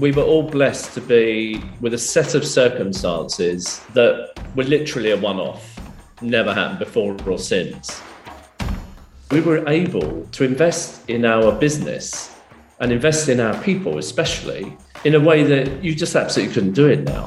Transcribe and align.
we 0.00 0.12
were 0.12 0.22
all 0.22 0.42
blessed 0.42 0.94
to 0.94 1.00
be 1.02 1.62
with 1.82 1.92
a 1.92 1.98
set 1.98 2.34
of 2.34 2.42
circumstances 2.42 3.80
that 3.92 4.32
were 4.56 4.64
literally 4.64 5.10
a 5.10 5.16
one 5.16 5.38
off, 5.38 5.78
never 6.22 6.54
happened 6.54 6.78
before 6.78 7.14
or 7.28 7.38
since. 7.38 8.00
We 9.30 9.42
were 9.42 9.68
able 9.68 10.24
to 10.24 10.44
invest 10.44 11.08
in 11.10 11.26
our 11.26 11.52
business 11.52 12.34
and 12.78 12.92
invest 12.92 13.28
in 13.28 13.40
our 13.40 13.62
people, 13.62 13.98
especially 13.98 14.74
in 15.04 15.14
a 15.14 15.20
way 15.20 15.42
that 15.42 15.84
you 15.84 15.94
just 15.94 16.16
absolutely 16.16 16.54
couldn't 16.54 16.72
do 16.72 16.88
it 16.88 17.04
now. 17.04 17.26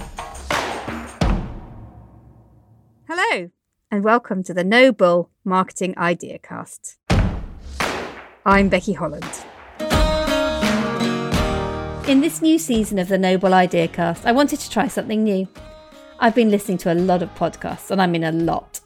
Hello, 3.07 3.51
and 3.91 4.03
welcome 4.03 4.41
to 4.41 4.53
the 4.53 4.63
Noble 4.63 5.29
Marketing 5.45 5.95
Idea 5.95 6.39
Cast. 6.39 6.97
I'm 8.43 8.67
Becky 8.69 8.93
Holland. 8.93 9.45
In 12.13 12.22
this 12.22 12.44
new 12.44 12.59
season 12.59 12.99
of 12.99 13.08
the 13.08 13.17
Noble 13.17 13.55
Idea 13.55 13.88
Cast, 13.88 14.27
I 14.27 14.34
wanted 14.34 14.59
to 14.59 14.70
try 14.70 14.88
something 14.88 15.23
new. 15.23 15.48
I've 16.20 16.35
been 16.35 16.52
listening 16.52 16.77
to 16.77 16.94
a 16.94 17.02
lot 17.09 17.23
of 17.23 17.34
podcasts, 17.34 17.90
and 17.90 17.99
I 17.99 18.05
mean 18.05 18.23
a 18.23 18.31
lot. 18.31 18.81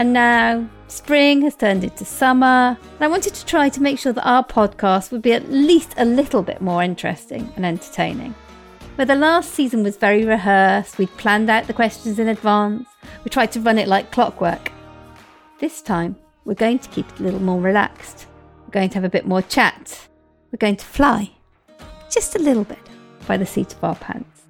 And 0.00 0.12
now 0.12 0.68
spring 0.88 1.42
has 1.42 1.54
turned 1.54 1.84
into 1.84 2.04
summer, 2.04 2.76
and 2.76 3.00
I 3.00 3.06
wanted 3.06 3.34
to 3.34 3.46
try 3.46 3.68
to 3.68 3.80
make 3.80 4.00
sure 4.00 4.12
that 4.12 4.28
our 4.28 4.44
podcast 4.44 5.12
would 5.12 5.22
be 5.22 5.32
at 5.32 5.48
least 5.48 5.94
a 5.96 6.04
little 6.04 6.42
bit 6.42 6.60
more 6.60 6.82
interesting 6.82 7.52
and 7.54 7.64
entertaining. 7.64 8.34
Where 8.96 9.06
the 9.06 9.14
last 9.14 9.54
season 9.54 9.84
was 9.84 9.96
very 9.96 10.24
rehearsed, 10.24 10.98
we'd 10.98 11.16
planned 11.18 11.48
out 11.48 11.68
the 11.68 11.72
questions 11.72 12.18
in 12.18 12.26
advance, 12.26 12.88
we 13.22 13.30
tried 13.30 13.52
to 13.52 13.60
run 13.60 13.78
it 13.78 13.86
like 13.86 14.10
clockwork. 14.10 14.72
This 15.60 15.82
time, 15.82 16.16
we're 16.44 16.54
going 16.54 16.80
to 16.80 16.90
keep 16.90 17.08
it 17.12 17.20
a 17.20 17.22
little 17.22 17.40
more 17.40 17.60
relaxed. 17.60 18.26
We're 18.64 18.72
going 18.72 18.88
to 18.88 18.96
have 18.96 19.04
a 19.04 19.08
bit 19.08 19.24
more 19.24 19.42
chat. 19.42 20.08
We're 20.50 20.58
going 20.58 20.78
to 20.78 20.84
fly 20.84 21.35
just 22.10 22.36
a 22.36 22.38
little 22.38 22.64
bit 22.64 22.78
by 23.26 23.36
the 23.36 23.46
seat 23.46 23.72
of 23.72 23.84
our 23.84 23.96
pants. 23.96 24.42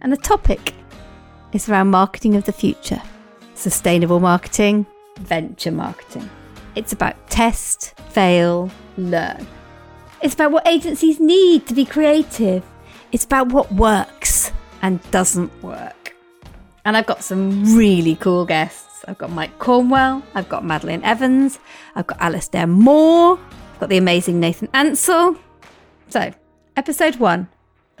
And 0.00 0.12
the 0.12 0.16
topic 0.16 0.74
is 1.52 1.68
around 1.68 1.90
marketing 1.90 2.36
of 2.36 2.44
the 2.44 2.52
future 2.52 3.00
sustainable 3.54 4.20
marketing, 4.20 4.84
venture 5.20 5.70
marketing. 5.70 6.28
It's 6.74 6.92
about 6.92 7.14
test, 7.30 7.94
fail, 8.10 8.70
learn. 8.96 9.46
It's 10.22 10.34
about 10.34 10.50
what 10.50 10.66
agencies 10.66 11.20
need 11.20 11.66
to 11.66 11.74
be 11.74 11.84
creative. 11.84 12.64
It's 13.12 13.24
about 13.24 13.52
what 13.52 13.70
works 13.72 14.52
and 14.82 15.00
doesn't 15.10 15.50
work. 15.62 16.16
And 16.84 16.96
I've 16.96 17.06
got 17.06 17.22
some 17.22 17.76
really 17.76 18.16
cool 18.16 18.44
guests. 18.44 19.04
I've 19.06 19.18
got 19.18 19.30
Mike 19.30 19.58
Cornwell, 19.58 20.22
I've 20.34 20.48
got 20.48 20.64
Madeline 20.64 21.02
Evans, 21.04 21.58
I've 21.94 22.06
got 22.06 22.20
Alastair 22.20 22.66
Moore, 22.66 23.38
I've 23.74 23.80
got 23.80 23.88
the 23.90 23.98
amazing 23.98 24.40
Nathan 24.40 24.68
Ansell. 24.72 25.36
So, 26.08 26.32
Episode 26.76 27.14
1 27.14 27.46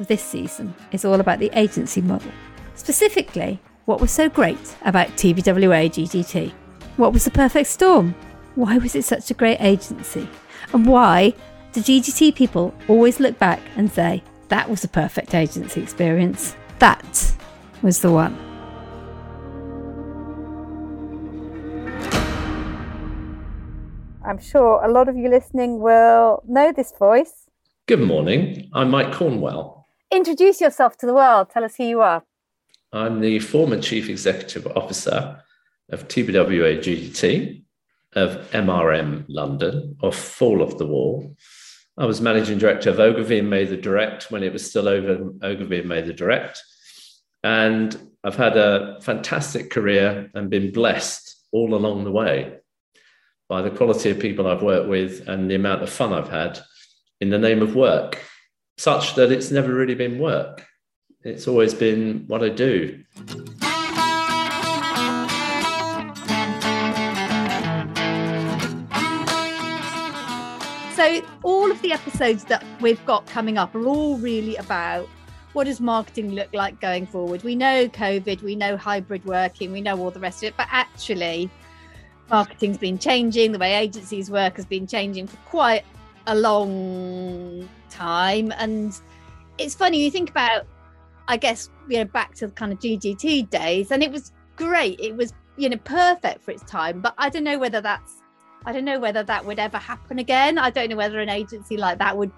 of 0.00 0.08
this 0.08 0.20
season 0.20 0.74
is 0.90 1.04
all 1.04 1.20
about 1.20 1.38
the 1.38 1.50
agency 1.56 2.00
model. 2.00 2.32
Specifically, 2.74 3.60
what 3.84 4.00
was 4.00 4.10
so 4.10 4.28
great 4.28 4.74
about 4.82 5.06
TBWA 5.10 5.88
GGT? 5.90 6.50
What 6.96 7.12
was 7.12 7.22
the 7.22 7.30
perfect 7.30 7.68
storm? 7.68 8.16
Why 8.56 8.78
was 8.78 8.96
it 8.96 9.04
such 9.04 9.30
a 9.30 9.34
great 9.34 9.60
agency? 9.60 10.28
And 10.72 10.86
why 10.86 11.34
do 11.72 11.82
GGT 11.82 12.34
people 12.34 12.74
always 12.88 13.20
look 13.20 13.38
back 13.38 13.60
and 13.76 13.92
say, 13.92 14.24
that 14.48 14.68
was 14.68 14.82
a 14.82 14.88
perfect 14.88 15.36
agency 15.36 15.80
experience? 15.80 16.56
That 16.80 17.32
was 17.80 18.00
the 18.00 18.10
one. 18.10 18.36
I'm 24.26 24.40
sure 24.40 24.84
a 24.84 24.90
lot 24.90 25.08
of 25.08 25.16
you 25.16 25.28
listening 25.28 25.78
will 25.78 26.42
know 26.48 26.72
this 26.72 26.92
voice 26.98 27.43
Good 27.86 28.00
morning. 28.00 28.70
I'm 28.72 28.90
Mike 28.90 29.12
Cornwell. 29.12 29.86
Introduce 30.10 30.58
yourself 30.58 30.96
to 30.96 31.06
the 31.06 31.12
world. 31.12 31.50
Tell 31.50 31.64
us 31.64 31.76
who 31.76 31.84
you 31.84 32.00
are. 32.00 32.22
I'm 32.94 33.20
the 33.20 33.40
former 33.40 33.78
Chief 33.78 34.08
Executive 34.08 34.66
Officer 34.68 35.42
of 35.90 36.08
TBWA 36.08 36.78
GGT, 36.78 37.62
of 38.14 38.50
MRM 38.52 39.26
London, 39.28 39.98
of 40.00 40.16
Fall 40.16 40.62
of 40.62 40.78
the 40.78 40.86
Wall. 40.86 41.36
I 41.98 42.06
was 42.06 42.22
Managing 42.22 42.56
Director 42.56 42.88
of 42.88 43.00
Ogilvy 43.00 43.40
and 43.40 43.50
Mather 43.50 43.76
Direct 43.76 44.30
when 44.30 44.42
it 44.42 44.54
was 44.54 44.66
still 44.66 44.88
over 44.88 45.30
Ogilvy 45.42 45.80
and 45.80 45.88
Mather 45.88 46.14
Direct. 46.14 46.62
And 47.42 47.94
I've 48.24 48.36
had 48.36 48.56
a 48.56 48.98
fantastic 49.02 49.70
career 49.70 50.30
and 50.32 50.48
been 50.48 50.72
blessed 50.72 51.36
all 51.52 51.74
along 51.74 52.04
the 52.04 52.12
way 52.12 52.60
by 53.50 53.60
the 53.60 53.70
quality 53.70 54.08
of 54.08 54.18
people 54.20 54.46
I've 54.46 54.62
worked 54.62 54.88
with 54.88 55.28
and 55.28 55.50
the 55.50 55.56
amount 55.56 55.82
of 55.82 55.90
fun 55.90 56.14
I've 56.14 56.30
had 56.30 56.60
in 57.24 57.30
the 57.30 57.38
name 57.38 57.62
of 57.62 57.74
work, 57.74 58.22
such 58.76 59.14
that 59.14 59.32
it's 59.32 59.50
never 59.50 59.72
really 59.72 59.94
been 59.94 60.18
work. 60.18 60.66
It's 61.22 61.48
always 61.48 61.72
been 61.72 62.24
what 62.26 62.42
I 62.42 62.50
do. 62.50 63.02
So, 70.94 71.22
all 71.42 71.70
of 71.70 71.80
the 71.80 71.92
episodes 71.92 72.44
that 72.44 72.62
we've 72.82 73.04
got 73.06 73.26
coming 73.26 73.56
up 73.56 73.74
are 73.74 73.86
all 73.86 74.18
really 74.18 74.56
about 74.56 75.08
what 75.54 75.64
does 75.64 75.80
marketing 75.80 76.32
look 76.32 76.52
like 76.52 76.78
going 76.78 77.06
forward? 77.06 77.42
We 77.42 77.54
know 77.54 77.88
COVID, 77.88 78.42
we 78.42 78.54
know 78.54 78.76
hybrid 78.76 79.24
working, 79.24 79.72
we 79.72 79.80
know 79.80 79.98
all 79.98 80.10
the 80.10 80.20
rest 80.20 80.42
of 80.42 80.48
it, 80.48 80.58
but 80.58 80.68
actually, 80.70 81.48
marketing's 82.28 82.76
been 82.76 82.98
changing, 82.98 83.52
the 83.52 83.58
way 83.58 83.72
agencies 83.76 84.30
work 84.30 84.56
has 84.56 84.66
been 84.66 84.86
changing 84.86 85.26
for 85.26 85.38
quite 85.38 85.84
a 86.26 86.34
long 86.34 87.68
time. 87.90 88.52
And 88.58 88.98
it's 89.58 89.74
funny, 89.74 90.02
you 90.02 90.10
think 90.10 90.30
about, 90.30 90.66
I 91.28 91.36
guess, 91.36 91.70
you 91.88 91.98
know, 91.98 92.04
back 92.04 92.34
to 92.36 92.46
the 92.46 92.52
kind 92.52 92.72
of 92.72 92.78
GGT 92.78 93.50
days, 93.50 93.90
and 93.90 94.02
it 94.02 94.10
was 94.10 94.32
great. 94.56 95.00
It 95.00 95.16
was, 95.16 95.32
you 95.56 95.68
know, 95.68 95.76
perfect 95.78 96.42
for 96.42 96.50
its 96.50 96.62
time. 96.64 97.00
But 97.00 97.14
I 97.18 97.28
don't 97.28 97.44
know 97.44 97.58
whether 97.58 97.80
that's, 97.80 98.22
I 98.66 98.72
don't 98.72 98.84
know 98.84 98.98
whether 98.98 99.22
that 99.22 99.44
would 99.44 99.58
ever 99.58 99.78
happen 99.78 100.18
again. 100.18 100.58
I 100.58 100.70
don't 100.70 100.88
know 100.88 100.96
whether 100.96 101.20
an 101.20 101.28
agency 101.28 101.76
like 101.76 101.98
that 101.98 102.16
would 102.16 102.32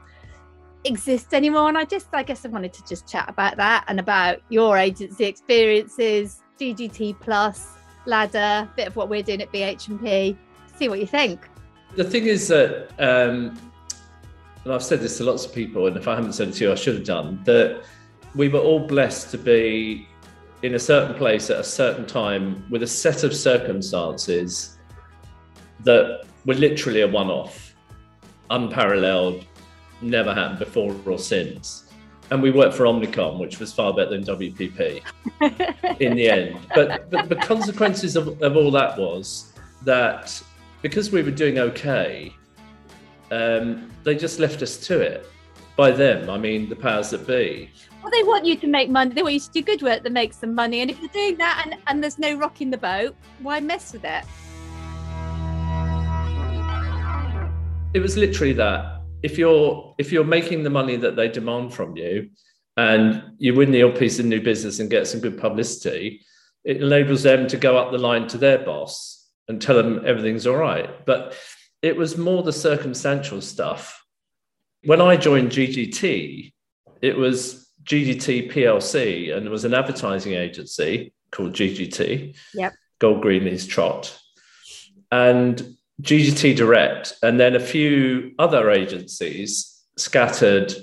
exist 0.85 1.35
anymore. 1.35 1.69
And 1.69 1.79
I 1.79 1.85
just, 1.85 2.09
I 2.13 2.23
guess 2.23 2.45
I 2.45 2.49
wanted 2.49 2.73
to 2.75 2.85
just 2.87 3.09
chat 3.09 3.29
about 3.29 3.57
that 3.57 3.85
and 3.89 4.01
about 4.01 4.41
your 4.49 4.77
agency 4.77 5.25
experiences, 5.25 6.43
GGT 6.59 7.21
Plus, 7.21 7.75
Ladder, 8.07 8.69
a 8.71 8.73
bit 8.77 8.89
of 8.89 8.97
what 8.97 9.09
we're 9.09 9.23
doing 9.23 9.43
at 9.43 9.53
BH&P. 9.53 10.37
See 10.77 10.89
what 10.89 11.01
you 11.01 11.07
think. 11.07 11.49
The 11.95 12.05
thing 12.05 12.27
is 12.27 12.49
that 12.49 12.91
um, 12.99 13.59
and 14.67 14.75
I've 14.75 14.83
said 14.83 14.99
this 14.99 15.19
to 15.19 15.25
lots 15.25 15.47
of 15.47 15.55
people, 15.55 15.87
and 15.87 15.97
if 15.97 16.09
I 16.09 16.17
haven't 16.17 16.33
said 16.33 16.49
it 16.49 16.55
to 16.55 16.65
you, 16.65 16.73
I 16.73 16.75
should 16.75 16.97
have 16.97 17.05
done, 17.05 17.41
that 17.45 17.85
we 18.35 18.49
were 18.49 18.59
all 18.59 18.81
blessed 18.81 19.31
to 19.31 19.39
be 19.39 20.09
in 20.65 20.75
a 20.75 20.79
certain 20.79 21.15
place 21.15 21.51
at 21.51 21.61
a 21.61 21.63
certain 21.63 22.05
time 22.05 22.67
with 22.69 22.83
a 22.83 22.87
set 22.87 23.23
of 23.23 23.33
circumstances 23.33 24.77
that 25.85 26.25
were 26.47 26.55
literally 26.55 27.03
a 27.03 27.07
one 27.07 27.29
off, 27.29 27.77
unparalleled, 28.51 29.45
never 30.03 30.35
happened 30.35 30.59
before 30.59 30.97
or 31.07 31.17
since. 31.17 31.85
And 32.33 32.43
we 32.43 32.51
worked 32.51 32.75
for 32.75 32.87
Omnicom, 32.87 33.39
which 33.39 33.61
was 33.61 33.73
far 33.73 33.95
better 33.95 34.19
than 34.19 34.25
WPP 34.25 35.01
in 36.01 36.17
the 36.17 36.29
end. 36.29 36.59
But, 36.75 37.09
but 37.09 37.29
the 37.29 37.37
consequences 37.37 38.17
of, 38.17 38.43
of 38.43 38.57
all 38.57 38.73
that 38.73 38.99
was 38.99 39.53
that 39.85 40.43
because 40.83 41.13
we 41.13 41.23
were 41.23 41.31
doing 41.31 41.61
okay, 41.61 42.35
um, 43.31 43.91
they 44.05 44.15
just 44.15 44.39
left 44.39 44.63
us 44.63 44.77
to 44.87 45.01
it. 45.01 45.27
By 45.77 45.91
them, 45.91 46.31
I 46.31 46.39
mean 46.39 46.69
the 46.69 46.77
powers 46.77 47.11
that 47.11 47.27
be. 47.27 47.71
Well, 48.03 48.11
they 48.11 48.23
want 48.23 48.47
you 48.47 48.57
to 48.57 48.67
make 48.67 48.89
money. 48.89 49.15
They 49.15 49.23
want 49.23 49.35
you 49.35 49.41
to 49.41 49.51
do 49.51 49.63
good 49.63 49.83
work 49.83 50.03
that 50.03 50.13
makes 50.13 50.39
them 50.39 50.55
money. 50.55 50.81
And 50.81 50.91
if 50.91 50.99
you're 51.01 51.09
doing 51.09 51.37
that 51.39 51.63
and, 51.65 51.81
and 51.87 52.03
there's 52.03 52.19
no 52.19 52.35
rock 52.37 52.61
in 52.61 52.71
the 52.71 52.79
boat, 52.79 53.15
why 53.41 53.61
mess 53.61 53.93
with 53.93 54.05
it? 54.05 54.25
It 57.95 58.01
was 58.01 58.17
literally 58.17 58.53
that. 58.55 59.01
If 59.23 59.37
you're 59.39 59.95
if 59.99 60.13
you're 60.13 60.25
making 60.25 60.63
the 60.63 60.71
money 60.71 60.97
that 60.97 61.17
they 61.17 61.29
demand 61.29 61.75
from 61.75 61.97
you, 61.97 62.31
and 62.77 63.23
you 63.39 63.55
win 63.55 63.71
the 63.71 63.83
odd 63.83 63.99
piece 63.99 64.19
of 64.19 64.27
new 64.27 64.41
business 64.41 64.81
and 64.81 64.91
get 64.91 65.07
some 65.07 65.21
good 65.21 65.39
publicity, 65.39 66.21
it 66.65 66.83
enables 66.83 67.23
them 67.23 67.47
to 67.49 67.57
go 67.57 67.77
up 67.79 67.91
the 67.91 67.99
line 67.99 68.29
to 68.29 68.39
their 68.39 68.59
boss 68.59 69.29
and 69.49 69.63
tell 69.63 69.77
them 69.77 70.03
everything's 70.05 70.47
all 70.47 70.57
right. 70.57 71.05
But 71.07 71.37
it 71.83 71.97
was 71.97 72.17
more 72.17 72.43
the 72.43 72.53
circumstantial 72.53 73.41
stuff. 73.41 74.05
When 74.85 75.01
I 75.01 75.17
joined 75.17 75.51
GGT, 75.51 76.53
it 77.03 77.17
was 77.17 77.69
GGT 77.85 78.53
PLC 78.53 79.37
and 79.37 79.47
it 79.47 79.51
was 79.51 79.65
an 79.65 79.75
advertising 79.75 80.35
agency 80.35 81.13
called 81.31 81.53
GGT. 81.53 82.37
Yep. 82.55 82.73
Gold 82.99 83.23
Greenlees 83.23 83.69
Trott. 83.69 84.19
And 85.13 85.77
GGT 86.03 86.57
Direct, 86.57 87.15
and 87.23 87.41
then 87.41 87.57
a 87.57 87.61
few 87.61 88.33
other 88.39 88.71
agencies 88.71 89.83
scattered 89.97 90.75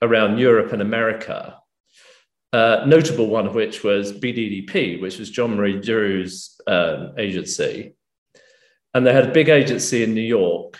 around 0.00 0.38
Europe 0.38 0.72
and 0.72 0.80
America. 0.80 1.58
Uh, 2.52 2.84
notable 2.86 3.28
one 3.28 3.46
of 3.46 3.54
which 3.54 3.84
was 3.84 4.12
BDDP, 4.12 5.02
which 5.02 5.18
was 5.18 5.30
John 5.30 5.56
Marie 5.56 5.80
Dru's 5.80 6.58
um, 6.66 7.12
agency 7.18 7.94
and 8.98 9.06
they 9.06 9.12
had 9.12 9.28
a 9.28 9.32
big 9.32 9.48
agency 9.48 10.02
in 10.02 10.12
New 10.12 10.20
York. 10.20 10.76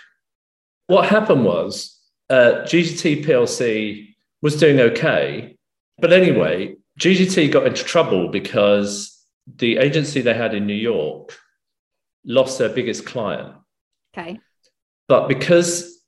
What 0.87 1.07
happened 1.07 1.45
was 1.45 1.97
uh, 2.29 2.65
GGT 2.65 3.23
PLC 3.23 4.13
was 4.41 4.57
doing 4.57 4.77
okay. 4.81 5.55
But 5.99 6.11
anyway, 6.11 6.75
GGT 6.99 7.49
got 7.49 7.65
into 7.65 7.81
trouble 7.85 8.27
because 8.27 9.17
the 9.55 9.77
agency 9.77 10.19
they 10.19 10.33
had 10.33 10.53
in 10.53 10.67
New 10.67 10.73
York 10.73 11.33
lost 12.25 12.59
their 12.59 12.67
biggest 12.67 13.05
client. 13.05 13.55
Okay. 14.13 14.37
But 15.07 15.29
because 15.29 16.03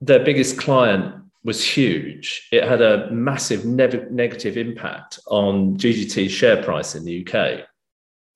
their 0.00 0.24
biggest 0.24 0.58
client 0.58 1.14
was 1.44 1.64
huge, 1.64 2.48
it 2.50 2.64
had 2.64 2.82
a 2.82 3.08
massive 3.12 3.64
ne- 3.64 4.10
negative 4.10 4.56
impact 4.56 5.20
on 5.28 5.76
GGT's 5.76 6.32
share 6.32 6.60
price 6.64 6.96
in 6.96 7.04
the 7.04 7.24
UK. 7.24 7.68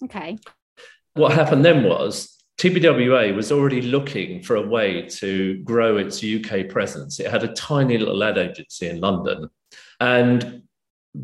Okay. 0.04 0.38
What 1.14 1.32
happened 1.32 1.64
then 1.64 1.82
was 1.82 2.39
TBWA 2.60 3.34
was 3.34 3.50
already 3.50 3.80
looking 3.80 4.42
for 4.42 4.56
a 4.56 4.68
way 4.68 5.06
to 5.08 5.56
grow 5.62 5.96
its 5.96 6.22
UK 6.22 6.68
presence. 6.68 7.18
It 7.18 7.30
had 7.30 7.42
a 7.42 7.54
tiny 7.54 7.96
little 7.96 8.22
ad 8.22 8.36
agency 8.36 8.86
in 8.86 9.00
London. 9.00 9.48
And 9.98 10.64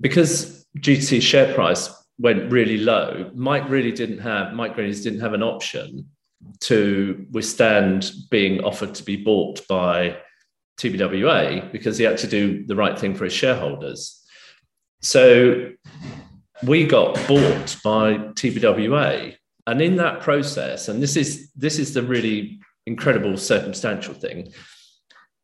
because 0.00 0.66
GT's 0.78 1.22
share 1.22 1.52
price 1.52 1.90
went 2.18 2.50
really 2.50 2.78
low, 2.78 3.30
Mike 3.34 3.68
really 3.68 3.92
didn't 3.92 4.20
have, 4.20 4.54
Mike 4.54 4.76
Greenlees 4.76 5.02
didn't 5.02 5.20
have 5.20 5.34
an 5.34 5.42
option 5.42 6.08
to 6.60 7.26
withstand 7.32 8.12
being 8.30 8.64
offered 8.64 8.94
to 8.94 9.02
be 9.02 9.16
bought 9.16 9.60
by 9.68 10.16
TBWA 10.80 11.70
because 11.70 11.98
he 11.98 12.04
had 12.04 12.16
to 12.16 12.26
do 12.26 12.64
the 12.64 12.76
right 12.76 12.98
thing 12.98 13.14
for 13.14 13.24
his 13.24 13.34
shareholders. 13.34 14.24
So 15.02 15.72
we 16.62 16.86
got 16.86 17.14
bought 17.28 17.76
by 17.84 18.16
TBWA 18.16 19.36
and 19.66 19.82
in 19.82 19.96
that 19.96 20.20
process, 20.20 20.88
and 20.88 21.02
this 21.02 21.16
is 21.16 21.50
this 21.56 21.78
is 21.78 21.92
the 21.92 22.02
really 22.02 22.60
incredible 22.86 23.36
circumstantial 23.36 24.14
thing, 24.14 24.52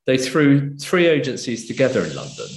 they 0.06 0.16
threw 0.16 0.76
three 0.78 1.06
agencies 1.06 1.66
together 1.66 2.04
in 2.04 2.14
London. 2.14 2.48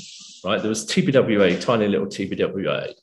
Right, 0.44 0.62
there 0.62 0.69
was 0.69 0.85
TBWA, 0.85 1.59
tiny 1.59 1.88
little 1.88 2.06
TBWA. 2.06 2.94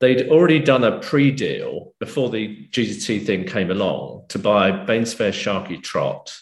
They'd 0.00 0.30
already 0.30 0.60
done 0.60 0.84
a 0.84 0.98
pre-deal 0.98 1.92
before 2.00 2.30
the 2.30 2.68
GGT 2.68 3.26
thing 3.26 3.44
came 3.44 3.70
along 3.70 4.24
to 4.28 4.38
buy 4.38 4.70
Bainsfair 4.70 5.32
Sharkey 5.32 5.78
Trott. 5.78 6.34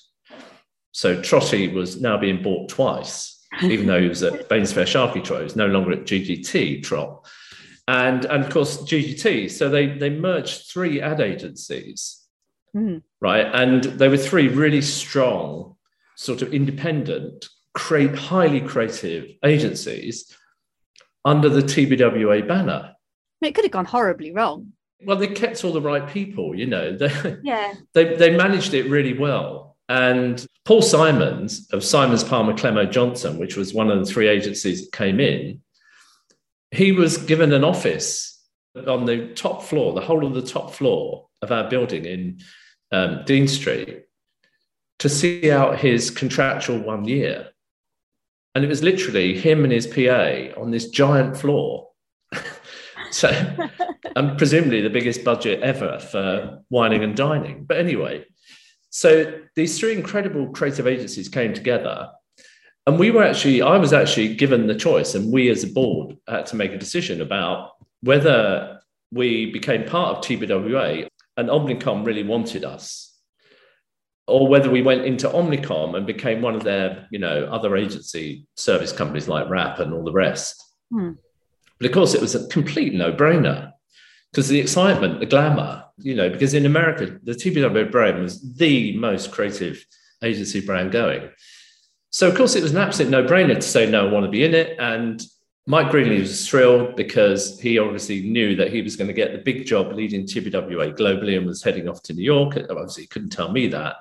So 0.93 1.21
Trotty 1.21 1.69
was 1.69 2.01
now 2.01 2.19
being 2.19 2.43
bought 2.43 2.69
twice, 2.69 3.45
even 3.63 3.87
though 3.87 4.01
he 4.01 4.09
was 4.09 4.23
at 4.23 4.49
Bainsfair 4.49 4.87
Sharkey 4.87 5.21
Trott. 5.21 5.41
He 5.41 5.45
was 5.45 5.57
no 5.57 5.67
longer 5.67 5.93
at 5.93 6.05
GGT 6.05 6.85
Trott 6.85 7.27
and 7.89 8.25
and 8.25 8.45
of 8.45 8.51
course 8.51 8.79
GGT. 8.79 9.51
So 9.51 9.69
they 9.69 9.87
they 9.87 10.11
merged 10.11 10.71
three 10.71 11.01
ad 11.01 11.21
agencies, 11.21 12.27
mm. 12.75 13.03
right? 13.21 13.47
And 13.53 13.85
they 13.85 14.09
were 14.09 14.17
three 14.17 14.49
really 14.49 14.83
strong, 14.83 15.77
sort 16.17 16.43
of 16.43 16.53
independent, 16.53 17.49
create 17.75 18.15
highly 18.15 18.61
creative 18.61 19.31
agencies 19.45 20.37
under 21.25 21.49
the 21.49 21.63
TBWA 21.63 22.47
banner. 22.47 22.95
It 23.41 23.55
could 23.55 23.65
have 23.65 23.73
gone 23.73 23.85
horribly 23.85 24.33
wrong. 24.33 24.73
Well, 25.05 25.17
they 25.17 25.29
kept 25.29 25.65
all 25.65 25.73
the 25.73 25.81
right 25.81 26.09
people, 26.09 26.55
you 26.55 26.67
know. 26.67 26.97
They, 26.97 27.37
yeah. 27.43 27.75
They 27.95 28.15
they 28.15 28.37
managed 28.37 28.75
it 28.75 28.89
really 28.89 29.19
well. 29.19 29.77
And 29.89 30.47
Paul 30.65 30.81
Simons 30.81 31.69
of 31.73 31.85
Simons 31.85 32.23
Palmer 32.23 32.55
Clemmow 32.55 32.91
Johnson, 32.91 33.39
which 33.39 33.57
was 33.57 33.75
one 33.75 33.91
of 33.91 33.99
the 33.99 34.11
three 34.11 34.29
agencies 34.29 34.85
that 34.85 34.93
came 34.93 35.19
in, 35.19 35.61
he 36.73 36.91
was 36.91 37.19
given 37.19 37.53
an 37.53 37.65
office 37.65 38.41
on 38.87 39.05
the 39.05 39.29
top 39.35 39.63
floor, 39.63 39.93
the 39.93 40.01
whole 40.01 40.27
of 40.27 40.35
the 40.35 40.43
top 40.43 40.73
floor 40.73 41.29
of 41.43 41.53
our 41.53 41.69
building 41.69 42.07
in 42.07 42.41
um, 42.91 43.23
Dean 43.27 43.47
Street, 43.47 44.05
to 44.99 45.09
see 45.09 45.51
out 45.51 45.79
his 45.79 46.11
contractual 46.11 46.79
one 46.79 47.05
year. 47.05 47.51
And 48.55 48.65
it 48.65 48.69
was 48.69 48.83
literally 48.83 49.39
him 49.39 49.65
and 49.65 49.73
his 49.73 49.87
PA 49.87 50.61
on 50.61 50.71
this 50.71 50.89
giant 50.89 51.37
floor. 51.37 51.89
so, 53.11 53.29
and 54.17 54.39
presumably 54.39 54.81
the 54.81 54.91
biggest 54.91 55.25
budget 55.25 55.63
ever 55.63 55.99
for 55.99 56.63
wining 56.71 57.05
and 57.05 57.15
dining. 57.15 57.65
But 57.65 57.79
anyway, 57.79 58.25
so 58.89 59.41
these 59.57 59.79
three 59.79 59.93
incredible 59.93 60.49
creative 60.49 60.87
agencies 60.87 61.29
came 61.29 61.53
together 61.53 62.09
and 62.87 62.99
we 62.99 63.11
were 63.11 63.23
actually, 63.23 63.63
I 63.63 63.77
was 63.77 63.93
actually 63.93 64.35
given 64.35 64.67
the 64.67 64.75
choice, 64.75 65.15
and 65.15 65.33
we 65.33 65.51
as 65.51 65.63
a 65.65 65.69
board 65.69 66.17
had 66.27 66.47
to 66.47 66.57
make 66.57 66.73
a 66.73 66.79
decision 66.79 67.21
about 67.21 67.73
whether 68.01 68.81
we 69.13 69.53
became 69.53 69.85
part 69.85 70.17
of 70.17 70.25
TBWA 70.25 71.07
and 71.37 71.49
Omnicom 71.49 72.05
really 72.05 72.25
wanted 72.25 72.65
us, 72.65 73.17
or 74.27 74.49
whether 74.49 74.71
we 74.71 74.83
went 74.83 75.05
into 75.05 75.29
Omnicom 75.29 75.97
and 75.97 76.07
became 76.07 76.43
one 76.43 76.55
of 76.55 76.65
their, 76.65 77.07
you 77.11 77.19
know, 77.19 77.45
other 77.47 77.77
agency 77.77 78.47
service 78.57 78.93
companies 78.93 79.29
like 79.29 79.49
RAPP 79.49 79.79
and 79.81 79.95
all 79.95 80.05
the 80.05 80.13
rest. 80.13 80.63
Hmm. 80.91 81.13
But 81.79 81.87
of 81.87 81.93
course, 81.93 82.15
it 82.15 82.21
was 82.21 82.35
a 82.35 82.47
complete 82.49 82.95
no-brainer 82.95 83.73
because 84.31 84.49
the 84.49 84.61
excitement, 84.61 85.21
the 85.21 85.27
glamour, 85.27 85.85
you 85.99 86.15
know, 86.15 86.31
because 86.31 86.55
in 86.55 86.67
America, 86.67 87.19
the 87.23 87.33
TBWA 87.33 87.91
brand 87.91 88.23
was 88.23 88.55
the 88.55 88.97
most 88.97 89.31
creative 89.31 89.85
agency 90.23 90.61
brand 90.61 90.91
going. 90.93 91.29
So, 92.13 92.29
of 92.29 92.37
course, 92.37 92.55
it 92.57 92.63
was 92.63 92.73
an 92.73 92.79
absolute 92.79 93.11
no 93.11 93.25
brainer 93.25 93.55
to 93.55 93.63
say, 93.63 93.91
no, 93.91 94.07
I 94.07 94.13
want 94.13 94.27
to 94.27 94.31
be 94.31 94.45
in 94.45 94.55
it. 94.55 94.79
And 94.79 95.21
Mike 95.67 95.91
Greenlees 95.91 96.21
was 96.21 96.47
thrilled 96.49 96.95
because 96.95 97.59
he 97.59 97.79
obviously 97.79 98.23
knew 98.29 98.55
that 98.57 98.71
he 98.71 98.83
was 98.83 98.97
going 98.97 99.09
to 99.09 99.15
get 99.15 99.33
the 99.33 99.39
big 99.39 99.65
job 99.65 99.93
leading 99.93 100.27
TBWA 100.27 100.97
globally 100.97 101.39
and 101.39 101.47
was 101.47 101.63
heading 101.63 101.89
off 101.89 102.03
to 102.03 102.13
New 102.13 102.23
York. 102.23 102.59
Obviously, 102.69 103.05
he 103.05 103.09
couldn't 103.09 103.31
tell 103.31 103.51
me 103.51 103.67
that. 103.69 103.97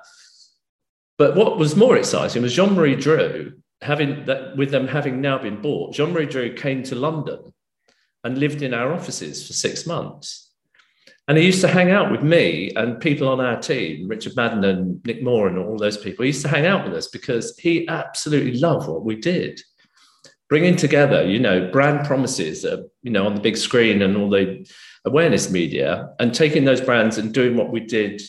But 1.16 1.36
what 1.36 1.58
was 1.58 1.74
more 1.74 1.96
exciting 1.96 2.42
was 2.42 2.54
Jean 2.54 2.74
Marie 2.74 2.96
Dru, 2.96 3.54
having 3.80 4.26
that 4.26 4.56
with 4.58 4.70
them 4.70 4.88
having 4.88 5.22
now 5.22 5.38
been 5.38 5.62
bought, 5.62 5.94
Jean 5.94 6.12
Marie 6.12 6.26
Dru 6.26 6.52
came 6.52 6.82
to 6.84 6.94
London 6.94 7.54
and 8.24 8.36
lived 8.36 8.60
in 8.60 8.74
our 8.74 8.92
offices 8.92 9.46
for 9.46 9.54
six 9.54 9.86
months. 9.86 10.51
And 11.28 11.38
he 11.38 11.46
used 11.46 11.60
to 11.60 11.68
hang 11.68 11.90
out 11.90 12.10
with 12.10 12.22
me 12.22 12.72
and 12.74 13.00
people 13.00 13.28
on 13.28 13.40
our 13.40 13.60
team, 13.60 14.08
Richard 14.08 14.34
Madden 14.34 14.64
and 14.64 15.04
Nick 15.06 15.22
Moore 15.22 15.46
and 15.46 15.56
all 15.56 15.78
those 15.78 15.96
people. 15.96 16.24
He 16.24 16.30
used 16.30 16.42
to 16.42 16.48
hang 16.48 16.66
out 16.66 16.84
with 16.84 16.94
us 16.94 17.08
because 17.08 17.56
he 17.58 17.86
absolutely 17.88 18.58
loved 18.58 18.88
what 18.88 19.04
we 19.04 19.16
did. 19.16 19.60
Bringing 20.48 20.76
together, 20.76 21.24
you 21.24 21.38
know, 21.38 21.70
brand 21.70 22.06
promises, 22.06 22.64
uh, 22.64 22.82
you 23.02 23.10
know, 23.10 23.24
on 23.24 23.36
the 23.36 23.40
big 23.40 23.56
screen 23.56 24.02
and 24.02 24.16
all 24.16 24.28
the 24.28 24.68
awareness 25.04 25.50
media, 25.50 26.10
and 26.18 26.34
taking 26.34 26.64
those 26.64 26.80
brands 26.80 27.18
and 27.18 27.32
doing 27.32 27.56
what 27.56 27.70
we 27.70 27.80
did 27.80 28.20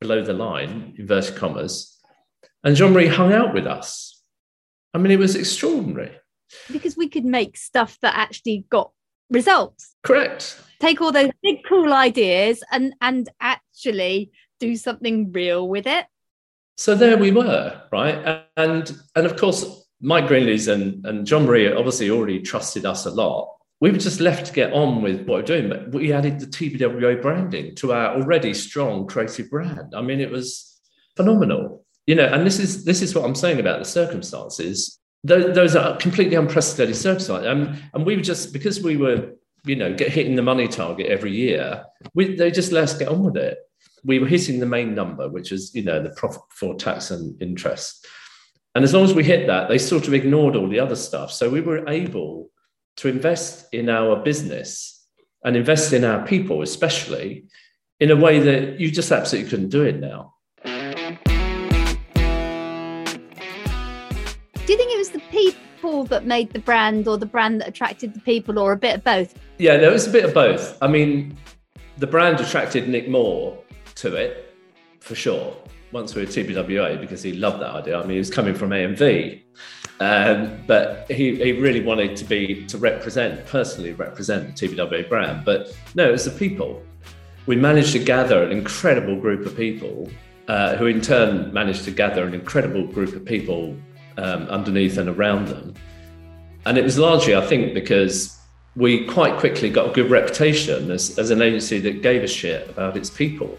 below 0.00 0.22
the 0.22 0.32
line, 0.32 0.94
inverted 0.98 1.36
commas. 1.36 1.98
And 2.64 2.76
Jean 2.76 2.92
Marie 2.92 3.06
hung 3.06 3.32
out 3.32 3.54
with 3.54 3.66
us. 3.66 4.22
I 4.92 4.98
mean, 4.98 5.12
it 5.12 5.18
was 5.18 5.36
extraordinary. 5.36 6.12
Because 6.70 6.96
we 6.96 7.08
could 7.08 7.24
make 7.24 7.56
stuff 7.56 7.96
that 8.02 8.16
actually 8.16 8.64
got 8.70 8.90
results. 9.30 9.94
Correct. 10.02 10.60
Take 10.80 11.00
all 11.00 11.12
those 11.12 11.30
big 11.42 11.58
cool 11.68 11.92
ideas 11.92 12.62
and 12.70 12.94
and 13.00 13.28
actually 13.40 14.32
do 14.58 14.76
something 14.76 15.32
real 15.32 15.68
with 15.68 15.86
it. 15.86 16.06
So 16.76 16.94
there 16.94 17.16
we 17.16 17.30
were 17.30 17.80
right? 17.92 18.46
And 18.56 18.98
and 19.14 19.26
of 19.26 19.36
course 19.36 19.86
mike 20.00 20.26
greenlees 20.26 20.72
and 20.72 21.04
and 21.06 21.26
John 21.26 21.46
marie 21.46 21.72
obviously 21.72 22.10
already 22.10 22.40
trusted 22.40 22.86
us 22.86 23.06
a 23.06 23.10
lot. 23.10 23.56
We 23.80 23.90
were 23.90 23.98
just 23.98 24.20
left 24.20 24.46
to 24.46 24.52
get 24.52 24.72
on 24.72 25.02
with 25.02 25.26
what 25.26 25.38
we're 25.38 25.42
doing 25.42 25.68
but 25.68 25.92
we 25.92 26.12
added 26.12 26.40
the 26.40 26.46
tbwa 26.46 27.20
branding 27.20 27.74
to 27.76 27.92
our 27.92 28.16
already 28.16 28.54
strong 28.54 29.06
creative 29.06 29.50
brand. 29.50 29.94
I 29.94 30.02
mean 30.02 30.20
it 30.20 30.30
was 30.30 30.80
phenomenal. 31.16 31.84
You 32.06 32.14
know 32.14 32.26
and 32.26 32.46
this 32.46 32.58
is 32.58 32.84
this 32.84 33.02
is 33.02 33.14
what 33.14 33.24
i'm 33.24 33.36
saying 33.36 33.60
about 33.60 33.78
the 33.78 33.84
circumstances 33.84 34.99
those, 35.22 35.54
those 35.54 35.76
are 35.76 35.96
completely 35.98 36.36
unprecedented 36.36 36.96
circumstances 36.96 37.46
and, 37.46 37.82
and 37.92 38.06
we 38.06 38.16
were 38.16 38.22
just 38.22 38.52
because 38.52 38.82
we 38.82 38.96
were 38.96 39.32
you 39.64 39.76
know, 39.76 39.92
get 39.92 40.08
hitting 40.08 40.36
the 40.36 40.42
money 40.42 40.68
target 40.68 41.06
every 41.06 41.32
year, 41.32 41.84
we, 42.14 42.36
they 42.36 42.50
just 42.50 42.72
let 42.72 42.84
us 42.84 42.96
get 42.96 43.08
on 43.08 43.22
with 43.22 43.36
it. 43.36 43.58
We 44.04 44.18
were 44.18 44.26
hitting 44.26 44.60
the 44.60 44.66
main 44.66 44.94
number, 44.94 45.28
which 45.28 45.52
is, 45.52 45.74
you 45.74 45.82
know, 45.82 46.02
the 46.02 46.10
profit 46.10 46.42
for 46.50 46.74
tax 46.74 47.10
and 47.10 47.40
interest. 47.42 48.06
And 48.74 48.84
as 48.84 48.94
long 48.94 49.04
as 49.04 49.14
we 49.14 49.24
hit 49.24 49.46
that, 49.48 49.68
they 49.68 49.78
sort 49.78 50.06
of 50.06 50.14
ignored 50.14 50.56
all 50.56 50.68
the 50.68 50.80
other 50.80 50.96
stuff. 50.96 51.32
So 51.32 51.50
we 51.50 51.60
were 51.60 51.88
able 51.88 52.50
to 52.96 53.08
invest 53.08 53.66
in 53.72 53.88
our 53.88 54.16
business 54.16 55.04
and 55.44 55.56
invest 55.56 55.92
in 55.92 56.04
our 56.04 56.26
people, 56.26 56.62
especially 56.62 57.44
in 57.98 58.10
a 58.10 58.16
way 58.16 58.38
that 58.38 58.80
you 58.80 58.90
just 58.90 59.12
absolutely 59.12 59.50
couldn't 59.50 59.68
do 59.68 59.82
it 59.82 59.98
now. 60.00 60.34
People? 65.80 66.04
that 66.04 66.26
made 66.26 66.52
the 66.52 66.58
brand 66.58 67.08
or 67.08 67.16
the 67.16 67.26
brand 67.26 67.60
that 67.60 67.68
attracted 67.68 68.14
the 68.14 68.20
people 68.20 68.58
or 68.58 68.72
a 68.72 68.76
bit 68.76 68.96
of 68.96 69.04
both? 69.04 69.34
Yeah, 69.58 69.76
there 69.76 69.90
was 69.90 70.06
a 70.06 70.10
bit 70.10 70.24
of 70.24 70.34
both. 70.34 70.76
I 70.82 70.88
mean, 70.88 71.36
the 71.98 72.06
brand 72.06 72.40
attracted 72.40 72.88
Nick 72.88 73.08
Moore 73.08 73.58
to 73.96 74.14
it 74.14 74.54
for 75.00 75.14
sure 75.14 75.56
once 75.92 76.14
we 76.14 76.22
were 76.22 76.28
TBWA 76.28 77.00
because 77.00 77.22
he 77.22 77.32
loved 77.32 77.60
that 77.60 77.70
idea. 77.70 77.98
I 77.98 78.02
mean, 78.02 78.12
he 78.12 78.18
was 78.18 78.30
coming 78.30 78.54
from 78.54 78.70
AMV, 78.70 79.42
um, 80.00 80.62
but 80.66 81.10
he, 81.10 81.34
he 81.36 81.52
really 81.52 81.82
wanted 81.82 82.16
to 82.16 82.24
be 82.24 82.64
to 82.66 82.78
represent 82.78 83.44
personally 83.46 83.92
represent 83.92 84.56
the 84.56 84.68
TBWA 84.68 85.08
brand. 85.08 85.44
But 85.44 85.76
no, 85.94 86.08
it 86.08 86.12
was 86.12 86.24
the 86.24 86.30
people. 86.30 86.82
We 87.46 87.56
managed 87.56 87.92
to 87.92 87.98
gather 87.98 88.42
an 88.42 88.52
incredible 88.52 89.16
group 89.16 89.46
of 89.46 89.56
people, 89.56 90.08
uh, 90.46 90.76
who 90.76 90.86
in 90.86 91.00
turn 91.00 91.52
managed 91.52 91.84
to 91.84 91.90
gather 91.90 92.24
an 92.24 92.34
incredible 92.34 92.86
group 92.86 93.14
of 93.14 93.24
people 93.24 93.76
um, 94.20 94.42
underneath 94.48 94.98
and 94.98 95.08
around 95.08 95.48
them. 95.48 95.74
And 96.66 96.76
it 96.76 96.84
was 96.84 96.98
largely, 96.98 97.34
I 97.34 97.46
think, 97.46 97.74
because 97.74 98.38
we 98.76 99.06
quite 99.06 99.38
quickly 99.38 99.70
got 99.70 99.90
a 99.90 99.92
good 99.92 100.10
reputation 100.10 100.90
as, 100.90 101.18
as 101.18 101.30
an 101.30 101.42
agency 101.42 101.78
that 101.80 102.02
gave 102.02 102.22
a 102.22 102.28
shit 102.28 102.68
about 102.68 102.96
its 102.96 103.10
people. 103.10 103.58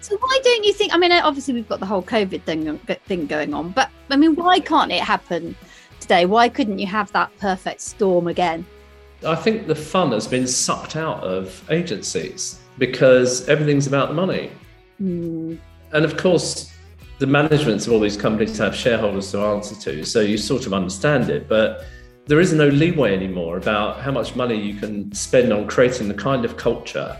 So 0.00 0.16
why 0.18 0.40
don't 0.44 0.64
you 0.64 0.72
think? 0.72 0.94
I 0.94 0.98
mean, 0.98 1.10
obviously 1.10 1.54
we've 1.54 1.68
got 1.68 1.80
the 1.80 1.86
whole 1.86 2.02
COVID 2.02 2.42
thing 2.42 2.78
thing 2.78 3.26
going 3.26 3.54
on, 3.54 3.70
but 3.70 3.90
I 4.08 4.16
mean, 4.16 4.36
why 4.36 4.60
can't 4.60 4.92
it 4.92 5.02
happen 5.02 5.56
today? 5.98 6.26
Why 6.26 6.48
couldn't 6.48 6.78
you 6.78 6.86
have 6.86 7.10
that 7.12 7.36
perfect 7.38 7.80
storm 7.80 8.28
again? 8.28 8.64
I 9.26 9.34
think 9.34 9.66
the 9.66 9.74
fun 9.74 10.12
has 10.12 10.28
been 10.28 10.46
sucked 10.46 10.94
out 10.94 11.24
of 11.24 11.64
agencies 11.70 12.60
because 12.78 13.48
everything's 13.48 13.86
about 13.86 14.08
the 14.08 14.14
money. 14.14 14.52
Mm. 15.02 15.58
And 15.92 16.04
of 16.04 16.16
course, 16.16 16.72
the 17.18 17.26
managements 17.26 17.86
of 17.86 17.92
all 17.92 18.00
these 18.00 18.16
companies 18.16 18.58
have 18.58 18.74
shareholders 18.74 19.30
to 19.32 19.40
answer 19.40 19.74
to, 19.74 20.04
so 20.04 20.20
you 20.20 20.36
sort 20.36 20.66
of 20.66 20.74
understand 20.74 21.30
it. 21.30 21.48
But 21.48 21.84
there 22.26 22.40
is 22.40 22.52
no 22.52 22.68
leeway 22.68 23.14
anymore 23.14 23.56
about 23.56 24.00
how 24.00 24.12
much 24.12 24.36
money 24.36 24.60
you 24.60 24.74
can 24.74 25.12
spend 25.12 25.52
on 25.52 25.66
creating 25.66 26.08
the 26.08 26.14
kind 26.14 26.44
of 26.44 26.56
culture 26.56 27.16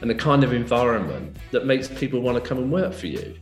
and 0.00 0.10
the 0.10 0.14
kind 0.14 0.44
of 0.44 0.52
environment 0.52 1.36
that 1.50 1.66
makes 1.66 1.88
people 1.88 2.20
want 2.20 2.42
to 2.42 2.48
come 2.48 2.58
and 2.58 2.70
work 2.70 2.92
for 2.92 3.06
you. 3.06 3.34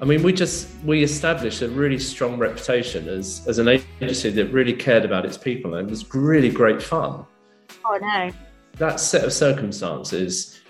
I 0.00 0.04
mean, 0.04 0.22
we 0.22 0.32
just 0.32 0.68
we 0.84 1.02
established 1.02 1.62
a 1.62 1.68
really 1.68 1.98
strong 1.98 2.36
reputation 2.36 3.08
as 3.08 3.46
as 3.46 3.58
an 3.58 3.68
agency 3.68 4.30
that 4.30 4.46
really 4.46 4.72
cared 4.72 5.04
about 5.04 5.24
its 5.24 5.38
people, 5.38 5.74
and 5.74 5.88
it 5.88 5.90
was 5.90 6.12
really 6.12 6.50
great 6.50 6.82
fun. 6.82 7.24
Oh 7.84 7.98
no! 8.00 8.30
That 8.78 8.98
set 8.98 9.24
of 9.24 9.32
circumstances, 9.32 10.60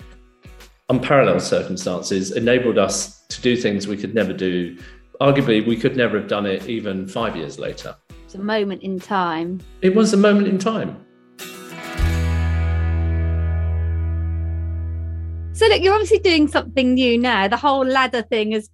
unparalleled 0.93 1.41
circumstances, 1.41 2.31
enabled 2.33 2.77
us 2.77 3.25
to 3.27 3.41
do 3.41 3.57
things 3.57 3.87
we 3.87 3.97
could 3.97 4.13
never 4.13 4.31
do. 4.31 4.77
Arguably, 5.19 5.65
we 5.65 5.75
could 5.75 5.97
never 5.97 6.19
have 6.19 6.27
done 6.27 6.45
it 6.45 6.69
even 6.69 7.07
five 7.07 7.35
years 7.35 7.57
later. 7.57 7.95
It's 8.25 8.35
a 8.35 8.39
moment 8.39 8.83
in 8.83 8.99
time. 8.99 9.59
It 9.81 9.95
was 9.95 10.13
a 10.13 10.17
moment 10.17 10.47
in 10.47 10.59
time. 10.59 11.03
So 15.53 15.67
look, 15.67 15.81
you're 15.81 15.93
obviously 15.93 16.19
doing 16.19 16.47
something 16.47 16.93
new 16.93 17.17
now. 17.17 17.47
The 17.47 17.57
whole 17.57 17.85
ladder 17.85 18.21
thing 18.21 18.51
has 18.51 18.69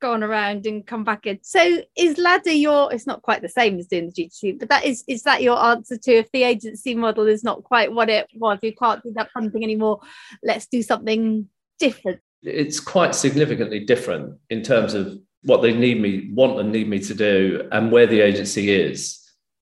gone 0.00 0.22
around 0.22 0.66
and 0.66 0.86
come 0.86 1.02
back 1.02 1.26
in. 1.26 1.38
So 1.42 1.82
is 1.96 2.18
ladder 2.18 2.52
your? 2.52 2.92
It's 2.92 3.06
not 3.06 3.22
quite 3.22 3.40
the 3.40 3.48
same 3.48 3.78
as 3.78 3.86
doing 3.86 4.12
the 4.14 4.24
GTC, 4.24 4.58
but 4.58 4.68
that 4.68 4.84
is 4.84 5.02
is 5.08 5.22
that 5.22 5.42
your 5.42 5.58
answer 5.58 5.96
to 5.96 6.12
if 6.12 6.30
the 6.32 6.42
agency 6.42 6.94
model 6.94 7.26
is 7.26 7.42
not 7.42 7.64
quite 7.64 7.90
what 7.90 8.10
it 8.10 8.28
was? 8.34 8.58
You 8.62 8.74
can't 8.74 9.02
do 9.02 9.12
that 9.14 9.30
fun 9.32 9.50
thing 9.50 9.64
anymore. 9.64 10.00
Let's 10.42 10.66
do 10.66 10.82
something 10.82 11.48
different. 11.78 12.20
It's 12.42 12.80
quite 12.80 13.14
significantly 13.14 13.80
different 13.80 14.38
in 14.50 14.62
terms 14.62 14.94
of 14.94 15.18
what 15.42 15.62
they 15.62 15.72
need 15.72 16.00
me 16.00 16.30
want 16.32 16.58
and 16.58 16.72
need 16.72 16.88
me 16.88 16.98
to 16.98 17.14
do 17.14 17.68
and 17.72 17.92
where 17.92 18.06
the 18.06 18.20
agency 18.20 18.70
is. 18.70 19.20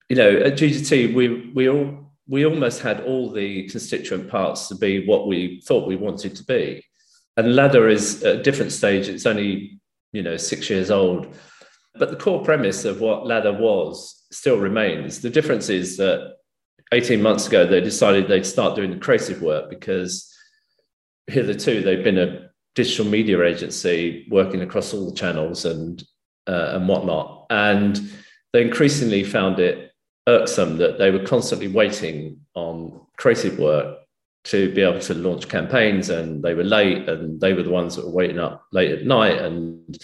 You 0.09 0.17
know, 0.17 0.31
at 0.31 0.55
GGT, 0.55 1.15
we 1.15 1.53
we 1.55 1.69
all 1.69 2.13
we 2.29 2.47
almost 2.47 2.81
had 2.81 3.01
all 3.01 3.31
the 3.31 3.69
constituent 3.69 4.29
parts 4.29 4.69
to 4.69 4.75
be 4.75 5.07
what 5.07 5.27
we 5.27 5.61
thought 5.67 5.89
we 5.89 5.97
wanted 5.97 6.37
to 6.37 6.45
be. 6.45 6.85
And 7.37 7.57
Ladder 7.57 7.89
is 7.89 8.23
at 8.23 8.37
a 8.37 8.43
different 8.43 8.73
stage. 8.73 9.09
It's 9.09 9.27
only, 9.27 9.81
you 10.13 10.23
know, 10.23 10.37
six 10.37 10.71
years 10.71 10.91
old. 10.91 11.35
But 11.95 12.11
the 12.11 12.17
core 12.17 12.45
premise 12.45 12.85
of 12.85 13.01
what 13.01 13.27
Ladder 13.27 13.53
was 13.53 14.25
still 14.31 14.59
remains. 14.59 15.21
The 15.21 15.31
difference 15.31 15.69
is 15.69 15.97
that 15.97 16.37
18 16.93 17.21
months 17.23 17.47
ago, 17.47 17.67
they 17.67 17.81
decided 17.81 18.29
they'd 18.29 18.47
start 18.47 18.77
doing 18.77 18.91
the 18.91 18.99
creative 18.99 19.43
work 19.43 19.71
because 19.71 20.32
hitherto 21.27 21.83
they've 21.83 22.05
been 22.05 22.19
a 22.19 22.51
digital 22.75 23.05
media 23.05 23.43
agency 23.43 24.27
working 24.31 24.63
across 24.63 24.95
all 24.95 25.11
the 25.11 25.17
channels 25.17 25.65
and, 25.65 26.03
uh, 26.47 26.73
and 26.75 26.89
whatnot. 26.89 27.47
And 27.51 28.01
they 28.53 28.63
increasingly 28.63 29.25
found 29.25 29.59
it 29.61 29.93
irksome 30.27 30.79
that 30.79 30.99
they 30.99 31.11
were 31.11 31.25
constantly 31.25 31.69
waiting 31.69 32.41
on 32.55 33.01
creative 33.17 33.59
work 33.59 33.99
to 34.45 34.73
be 34.75 34.83
able 34.83 35.01
to 35.01 35.15
launch 35.15 35.49
campaigns 35.49 36.11
and 36.11 36.43
they 36.43 36.55
were 36.55 36.65
late 36.65 37.09
and 37.09 37.41
they 37.41 37.53
were 37.53 37.63
the 37.63 37.71
ones 37.71 37.97
that 37.97 38.05
were 38.05 38.13
waiting 38.13 38.39
up 38.39 38.65
late 38.73 38.91
at 38.91 39.05
night 39.05 39.39
and 39.39 39.99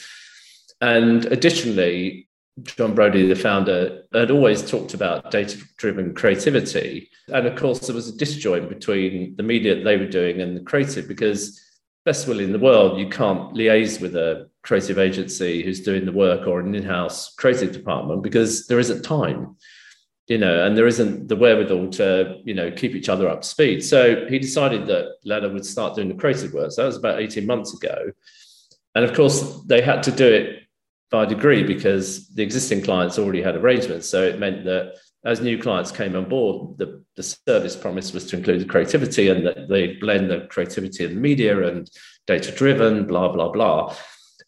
and 0.81 1.27
additionally 1.27 2.28
john 2.63 2.95
brody 2.95 3.27
the 3.27 3.35
founder 3.35 4.03
had 4.13 4.31
always 4.31 4.69
talked 4.69 4.95
about 4.95 5.31
data 5.31 5.59
driven 5.77 6.15
creativity 6.15 7.11
and 7.29 7.47
of 7.47 7.57
course 7.57 7.81
there 7.81 7.95
was 7.95 8.09
a 8.09 8.17
disjoint 8.17 8.69
between 8.69 9.35
the 9.37 9.43
media 9.43 9.75
that 9.75 9.85
they 9.85 9.97
were 9.97 10.07
doing 10.07 10.41
and 10.41 10.57
the 10.57 10.61
creative 10.63 11.07
because 11.09 11.63
best 12.05 12.27
will 12.27 12.41
in 12.41 12.53
the 12.53 12.59
world 12.59 12.99
you 12.99 13.09
can't 13.09 13.55
liaise 13.55 14.01
with 14.01 14.17
a 14.17 14.49
creative 14.63 14.99
agency 14.99 15.63
who's 15.63 15.81
doing 15.81 16.05
the 16.05 16.13
work 16.13 16.47
or 16.47 16.61
an 16.61 16.75
in-house 16.75 17.35
creative 17.35 17.73
department 17.73 18.23
because 18.23 18.67
there 18.67 18.79
isn't 18.79 19.03
time 19.03 19.57
you 20.29 20.37
know, 20.37 20.65
and 20.65 20.77
there 20.77 20.87
isn't 20.87 21.29
the 21.29 21.37
wherewithal 21.37 21.89
to, 21.89 22.39
you 22.45 22.53
know, 22.53 22.71
keep 22.71 22.95
each 22.95 23.09
other 23.09 23.29
up 23.29 23.41
to 23.41 23.49
speed. 23.49 23.83
So 23.83 24.27
he 24.27 24.39
decided 24.39 24.87
that 24.87 25.17
Ladder 25.25 25.51
would 25.51 25.65
start 25.65 25.97
doing 25.97 26.09
the 26.09 26.15
creative 26.15 26.53
work. 26.53 26.71
So 26.71 26.83
that 26.83 26.87
was 26.87 26.97
about 26.97 27.19
18 27.19 27.47
months 27.47 27.73
ago. 27.73 28.13
And 28.95 29.05
of 29.05 29.15
course, 29.15 29.63
they 29.63 29.81
had 29.81 30.03
to 30.03 30.13
do 30.13 30.27
it 30.27 30.68
by 31.11 31.25
degree 31.25 31.63
because 31.63 32.29
the 32.29 32.43
existing 32.43 32.83
clients 32.83 33.19
already 33.19 33.43
had 33.43 33.57
arrangements. 33.57 34.09
So 34.09 34.23
it 34.23 34.39
meant 34.39 34.65
that 34.65 34.95
as 35.25 35.41
new 35.41 35.59
clients 35.59 35.91
came 35.91 36.15
on 36.15 36.29
board, 36.29 36.79
the, 36.79 37.03
the 37.17 37.23
service 37.23 37.77
promise 37.77 38.13
was 38.13 38.27
to 38.27 38.37
include 38.37 38.61
the 38.61 38.67
creativity 38.67 39.29
and 39.29 39.45
that 39.47 39.69
they 39.69 39.95
blend 39.95 40.31
the 40.31 40.47
creativity 40.51 41.05
and 41.05 41.21
media 41.21 41.67
and 41.67 41.91
data 42.27 42.53
driven, 42.53 43.07
blah, 43.07 43.33
blah, 43.33 43.51
blah. 43.51 43.95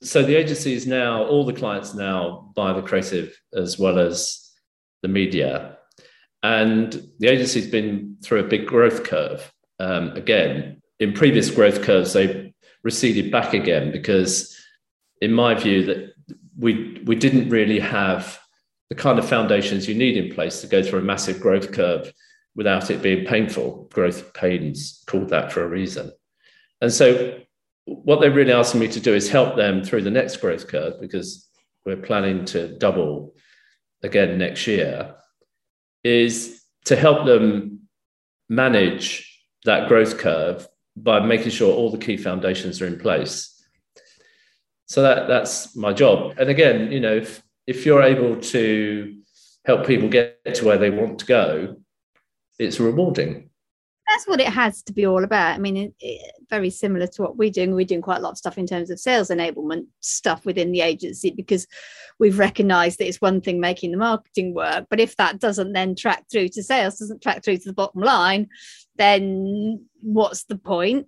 So 0.02 0.22
the 0.22 0.36
agency 0.36 0.74
is 0.74 0.86
now, 0.86 1.24
all 1.24 1.44
the 1.44 1.52
clients 1.52 1.94
now 1.94 2.52
buy 2.54 2.72
the 2.72 2.82
creative 2.82 3.38
as 3.54 3.78
well 3.78 3.98
as 3.98 4.50
the 5.02 5.08
media. 5.08 5.78
And 6.42 7.08
the 7.18 7.28
agency's 7.28 7.66
been 7.66 8.16
through 8.22 8.40
a 8.40 8.48
big 8.48 8.66
growth 8.66 9.04
curve. 9.04 9.52
Um, 9.78 10.10
again, 10.12 10.80
in 10.98 11.12
previous 11.12 11.50
growth 11.50 11.82
curves, 11.82 12.12
they 12.12 12.54
receded 12.82 13.30
back 13.30 13.52
again 13.52 13.92
because, 13.92 14.56
in 15.20 15.32
my 15.32 15.54
view, 15.54 15.84
that 15.86 16.09
we 16.60 17.00
we 17.04 17.16
didn't 17.16 17.48
really 17.48 17.80
have 17.80 18.38
the 18.90 18.94
kind 18.94 19.18
of 19.18 19.28
foundations 19.28 19.88
you 19.88 19.94
need 19.94 20.16
in 20.16 20.34
place 20.34 20.60
to 20.60 20.66
go 20.66 20.82
through 20.82 20.98
a 20.98 21.02
massive 21.02 21.40
growth 21.40 21.72
curve 21.72 22.12
without 22.54 22.90
it 22.90 23.02
being 23.02 23.24
painful. 23.24 23.88
Growth 23.92 24.34
pains 24.34 25.02
called 25.06 25.30
that 25.30 25.52
for 25.52 25.62
a 25.62 25.68
reason. 25.68 26.12
And 26.80 26.92
so, 26.92 27.38
what 27.84 28.20
they're 28.20 28.30
really 28.30 28.52
asking 28.52 28.80
me 28.80 28.88
to 28.88 29.00
do 29.00 29.14
is 29.14 29.28
help 29.28 29.56
them 29.56 29.82
through 29.82 30.02
the 30.02 30.10
next 30.10 30.36
growth 30.36 30.68
curve 30.68 31.00
because 31.00 31.48
we're 31.86 31.96
planning 31.96 32.44
to 32.46 32.76
double 32.78 33.34
again 34.02 34.38
next 34.38 34.66
year 34.66 35.14
is 36.04 36.62
to 36.84 36.96
help 36.96 37.26
them 37.26 37.80
manage 38.48 39.26
that 39.64 39.88
growth 39.88 40.18
curve 40.18 40.66
by 40.96 41.20
making 41.20 41.50
sure 41.50 41.74
all 41.74 41.90
the 41.90 41.98
key 41.98 42.16
foundations 42.16 42.80
are 42.80 42.86
in 42.86 42.98
place. 42.98 43.59
So 44.90 45.02
that 45.02 45.28
that's 45.28 45.76
my 45.76 45.92
job. 45.92 46.34
And 46.38 46.50
again, 46.50 46.90
you 46.90 46.98
know, 46.98 47.14
if, 47.14 47.42
if 47.66 47.86
you're 47.86 48.02
able 48.02 48.40
to 48.40 49.16
help 49.64 49.86
people 49.86 50.08
get 50.08 50.54
to 50.56 50.64
where 50.64 50.78
they 50.78 50.90
want 50.90 51.20
to 51.20 51.26
go, 51.26 51.76
it's 52.58 52.80
rewarding 52.80 53.50
that's 54.10 54.26
what 54.26 54.40
it 54.40 54.48
has 54.48 54.82
to 54.82 54.92
be 54.92 55.06
all 55.06 55.22
about. 55.22 55.54
I 55.54 55.58
mean, 55.58 55.76
it, 55.76 55.94
it, 56.00 56.32
very 56.48 56.70
similar 56.70 57.06
to 57.06 57.22
what 57.22 57.36
we're 57.36 57.50
doing. 57.50 57.74
We're 57.74 57.84
doing 57.84 58.02
quite 58.02 58.18
a 58.18 58.20
lot 58.20 58.32
of 58.32 58.38
stuff 58.38 58.58
in 58.58 58.66
terms 58.66 58.90
of 58.90 58.98
sales 58.98 59.28
enablement 59.28 59.86
stuff 60.00 60.44
within 60.44 60.72
the 60.72 60.80
agency 60.80 61.30
because 61.30 61.66
we've 62.18 62.38
recognized 62.38 62.98
that 62.98 63.06
it's 63.06 63.20
one 63.20 63.40
thing 63.40 63.60
making 63.60 63.92
the 63.92 63.96
marketing 63.96 64.52
work, 64.52 64.86
but 64.90 65.00
if 65.00 65.16
that 65.16 65.38
doesn't 65.38 65.72
then 65.72 65.94
track 65.94 66.24
through 66.30 66.48
to 66.48 66.62
sales, 66.62 66.98
doesn't 66.98 67.22
track 67.22 67.44
through 67.44 67.58
to 67.58 67.68
the 67.68 67.72
bottom 67.72 68.02
line, 68.02 68.48
then 68.96 69.86
what's 70.02 70.44
the 70.44 70.58
point? 70.58 71.06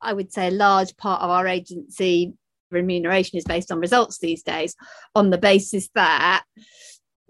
I 0.00 0.12
would 0.12 0.32
say 0.32 0.48
a 0.48 0.52
large 0.52 0.96
part 0.96 1.22
of 1.22 1.30
our 1.30 1.48
agency 1.48 2.34
remuneration 2.74 3.38
is 3.38 3.44
based 3.44 3.72
on 3.72 3.80
results 3.80 4.18
these 4.18 4.42
days 4.42 4.74
on 5.14 5.30
the 5.30 5.38
basis 5.38 5.88
that 5.94 6.44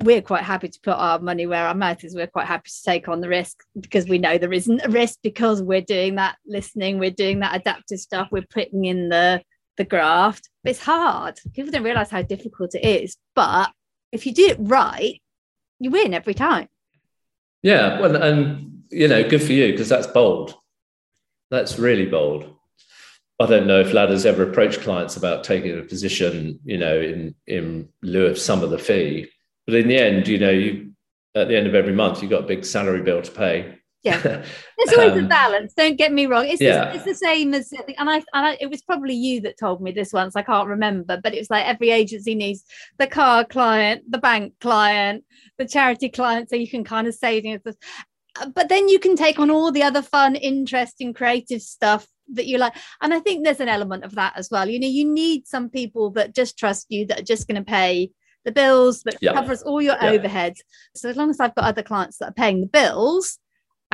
we're 0.02 0.22
quite 0.22 0.42
happy 0.42 0.68
to 0.68 0.80
put 0.82 0.94
our 0.94 1.20
money 1.20 1.46
where 1.46 1.66
our 1.66 1.74
mouth 1.74 2.02
is. 2.02 2.14
We're 2.14 2.26
quite 2.26 2.46
happy 2.46 2.68
to 2.68 2.82
take 2.84 3.08
on 3.08 3.20
the 3.20 3.28
risk 3.28 3.62
because 3.78 4.08
we 4.08 4.18
know 4.18 4.38
there 4.38 4.52
isn't 4.52 4.84
a 4.84 4.88
risk 4.88 5.20
because 5.22 5.62
we're 5.62 5.80
doing 5.80 6.16
that 6.16 6.36
listening, 6.46 6.98
we're 6.98 7.10
doing 7.10 7.40
that 7.40 7.54
adaptive 7.54 8.00
stuff, 8.00 8.28
we're 8.32 8.42
putting 8.42 8.84
in 8.84 9.08
the 9.08 9.42
the 9.76 9.84
graft. 9.84 10.48
It's 10.64 10.80
hard. 10.80 11.38
People 11.52 11.72
don't 11.72 11.82
realize 11.82 12.10
how 12.10 12.22
difficult 12.22 12.74
it 12.74 12.84
is. 12.84 13.16
But 13.34 13.70
if 14.12 14.26
you 14.26 14.32
do 14.32 14.46
it 14.46 14.56
right, 14.60 15.20
you 15.80 15.90
win 15.90 16.14
every 16.14 16.34
time. 16.34 16.68
Yeah, 17.62 18.00
well, 18.00 18.14
and 18.16 18.84
you 18.90 19.08
know, 19.08 19.28
good 19.28 19.42
for 19.42 19.52
you 19.52 19.72
because 19.72 19.88
that's 19.88 20.06
bold. 20.06 20.54
That's 21.50 21.78
really 21.78 22.06
bold. 22.06 22.54
I 23.40 23.46
don't 23.46 23.66
know 23.66 23.80
if 23.80 23.92
Ladder's 23.92 24.26
ever 24.26 24.48
approached 24.48 24.80
clients 24.80 25.16
about 25.16 25.44
taking 25.44 25.78
a 25.78 25.82
position, 25.82 26.60
you 26.64 26.78
know, 26.78 27.00
in 27.00 27.34
in 27.46 27.88
lieu 28.02 28.26
of 28.26 28.38
some 28.38 28.62
of 28.62 28.70
the 28.70 28.78
fee 28.78 29.28
but 29.66 29.76
in 29.76 29.88
the 29.88 29.96
end, 29.96 30.28
you 30.28 30.38
know, 30.38 30.50
you 30.50 30.92
at 31.34 31.48
the 31.48 31.56
end 31.56 31.66
of 31.66 31.74
every 31.74 31.92
month, 31.92 32.22
you've 32.22 32.30
got 32.30 32.44
a 32.44 32.46
big 32.46 32.64
salary 32.64 33.02
bill 33.02 33.22
to 33.22 33.30
pay. 33.30 33.78
Yeah, 34.02 34.18
there's 34.22 34.98
always 34.98 35.12
um, 35.12 35.24
a 35.24 35.28
balance. 35.28 35.72
Don't 35.72 35.96
get 35.96 36.12
me 36.12 36.26
wrong. 36.26 36.46
It's 36.46 36.60
yeah. 36.60 36.90
the, 36.90 36.96
it's 36.96 37.04
the 37.04 37.14
same 37.14 37.54
as 37.54 37.72
and 37.72 38.10
I, 38.10 38.16
and 38.16 38.24
I 38.34 38.58
it 38.60 38.70
was 38.70 38.82
probably 38.82 39.14
you 39.14 39.40
that 39.42 39.58
told 39.58 39.80
me 39.80 39.92
this 39.92 40.12
once. 40.12 40.36
I 40.36 40.42
can't 40.42 40.68
remember, 40.68 41.18
but 41.22 41.34
it 41.34 41.38
was 41.38 41.50
like 41.50 41.66
every 41.66 41.90
agency 41.90 42.34
needs 42.34 42.64
the 42.98 43.06
car 43.06 43.44
client, 43.44 44.02
the 44.10 44.18
bank 44.18 44.54
client, 44.60 45.24
the 45.56 45.66
charity 45.66 46.10
client, 46.10 46.50
so 46.50 46.56
you 46.56 46.68
can 46.68 46.84
kind 46.84 47.08
of 47.08 47.14
say 47.14 47.40
things. 47.40 47.62
But 47.64 48.68
then 48.68 48.88
you 48.88 48.98
can 48.98 49.16
take 49.16 49.38
on 49.38 49.50
all 49.50 49.72
the 49.72 49.84
other 49.84 50.02
fun, 50.02 50.34
interesting, 50.34 51.14
creative 51.14 51.62
stuff 51.62 52.06
that 52.33 52.47
you 52.47 52.59
like. 52.59 52.75
And 53.00 53.12
I 53.12 53.21
think 53.21 53.45
there's 53.45 53.61
an 53.61 53.69
element 53.69 54.04
of 54.04 54.14
that 54.14 54.35
as 54.37 54.50
well. 54.50 54.69
You 54.69 54.81
know, 54.81 54.88
you 54.88 55.04
need 55.04 55.47
some 55.47 55.69
people 55.69 56.11
that 56.11 56.35
just 56.35 56.59
trust 56.59 56.87
you, 56.88 57.07
that 57.07 57.21
are 57.21 57.25
just 57.25 57.49
going 57.49 57.62
to 57.62 57.71
pay 57.71 58.11
the 58.45 58.52
bills, 58.52 59.02
that 59.04 59.16
yeah. 59.21 59.33
covers 59.33 59.62
all 59.62 59.81
your 59.81 59.97
yeah. 60.00 60.12
overheads. 60.12 60.59
So 60.95 61.09
as 61.09 61.16
long 61.16 61.31
as 61.31 61.40
I've 61.40 61.54
got 61.54 61.64
other 61.64 61.83
clients 61.83 62.19
that 62.19 62.31
are 62.31 62.35
paying 62.35 62.61
the 62.61 62.66
bills, 62.66 63.38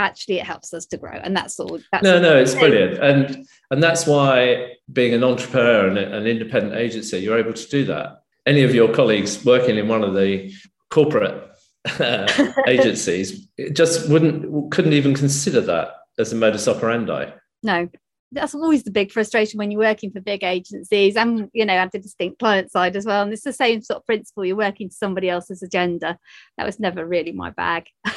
actually 0.01 0.39
it 0.39 0.47
helps 0.47 0.73
us 0.73 0.87
to 0.87 0.97
grow 0.97 1.13
and 1.23 1.37
that's 1.37 1.61
all 1.61 1.79
that's 1.93 2.03
no 2.03 2.17
all 2.17 2.23
no 2.23 2.37
it's 2.37 2.55
brilliant 2.55 3.03
and 3.03 3.47
and 3.71 3.83
that's 3.83 4.07
why 4.07 4.73
being 4.93 5.13
an 5.15 5.23
entrepreneur 5.23 5.89
and 5.89 5.99
an 5.99 6.27
independent 6.27 6.75
agency 6.75 7.19
you're 7.19 7.39
able 7.39 7.53
to 7.53 7.69
do 7.69 7.85
that 7.85 8.23
any 8.47 8.63
of 8.63 8.75
your 8.75 8.93
colleagues 8.95 9.45
working 9.45 9.77
in 9.77 9.89
one 9.89 10.03
of 10.03 10.15
the 10.15 10.53
corporate 10.91 11.51
uh, 11.99 12.53
agencies 12.67 13.47
just 13.73 14.09
wouldn't 14.09 14.73
couldn't 14.73 14.93
even 14.93 15.15
consider 15.15 15.61
that 15.61 15.93
as 16.19 16.33
a 16.33 16.37
modus 16.37 16.67
operandi 16.67 17.31
no 17.63 17.89
that's 18.33 18.55
always 18.55 18.85
the 18.85 18.91
big 18.91 19.11
frustration 19.11 19.59
when 19.59 19.71
you're 19.71 19.81
working 19.81 20.11
for 20.11 20.21
big 20.21 20.45
agencies 20.45 21.17
and 21.17 21.51
you 21.53 21.65
know 21.65 21.75
at 21.75 21.91
the 21.93 21.99
distinct 21.99 22.39
client 22.39 22.71
side 22.71 22.95
as 22.97 23.05
well 23.05 23.23
and 23.23 23.33
it's 23.33 23.43
the 23.43 23.53
same 23.53 23.83
sort 23.83 23.99
of 23.99 24.07
principle 24.07 24.45
you're 24.45 24.57
working 24.57 24.89
to 24.89 24.95
somebody 24.95 25.29
else's 25.29 25.63
agenda. 25.63 26.19
That 26.57 26.67
was 26.67 26.79
never 26.79 27.05
really 27.05 27.33
my 27.33 27.51
bag. 27.51 27.89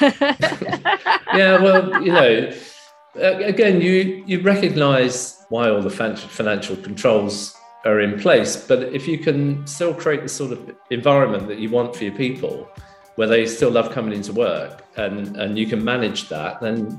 Yeah 1.34 1.60
well 1.60 2.02
you 2.02 2.12
know 2.12 2.52
again 3.16 3.80
you 3.80 4.22
you 4.26 4.40
recognize 4.40 5.44
why 5.48 5.68
all 5.68 5.82
the 5.82 5.90
financial 5.90 6.76
controls 6.76 7.56
are 7.84 8.00
in 8.00 8.18
place 8.18 8.56
but 8.56 8.82
if 8.94 9.08
you 9.08 9.18
can 9.18 9.66
still 9.66 9.92
create 9.92 10.22
the 10.22 10.28
sort 10.28 10.52
of 10.52 10.76
environment 10.90 11.48
that 11.48 11.58
you 11.58 11.70
want 11.70 11.94
for 11.94 12.04
your 12.04 12.14
people 12.14 12.68
where 13.16 13.28
they 13.28 13.46
still 13.46 13.70
love 13.70 13.90
coming 13.90 14.12
into 14.12 14.32
work 14.32 14.84
and 14.96 15.36
and 15.36 15.58
you 15.58 15.66
can 15.66 15.84
manage 15.84 16.28
that 16.28 16.60
then 16.60 16.98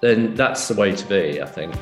then 0.00 0.34
that's 0.34 0.68
the 0.68 0.74
way 0.74 0.94
to 0.94 1.06
be 1.06 1.40
i 1.40 1.46
think 1.46 1.72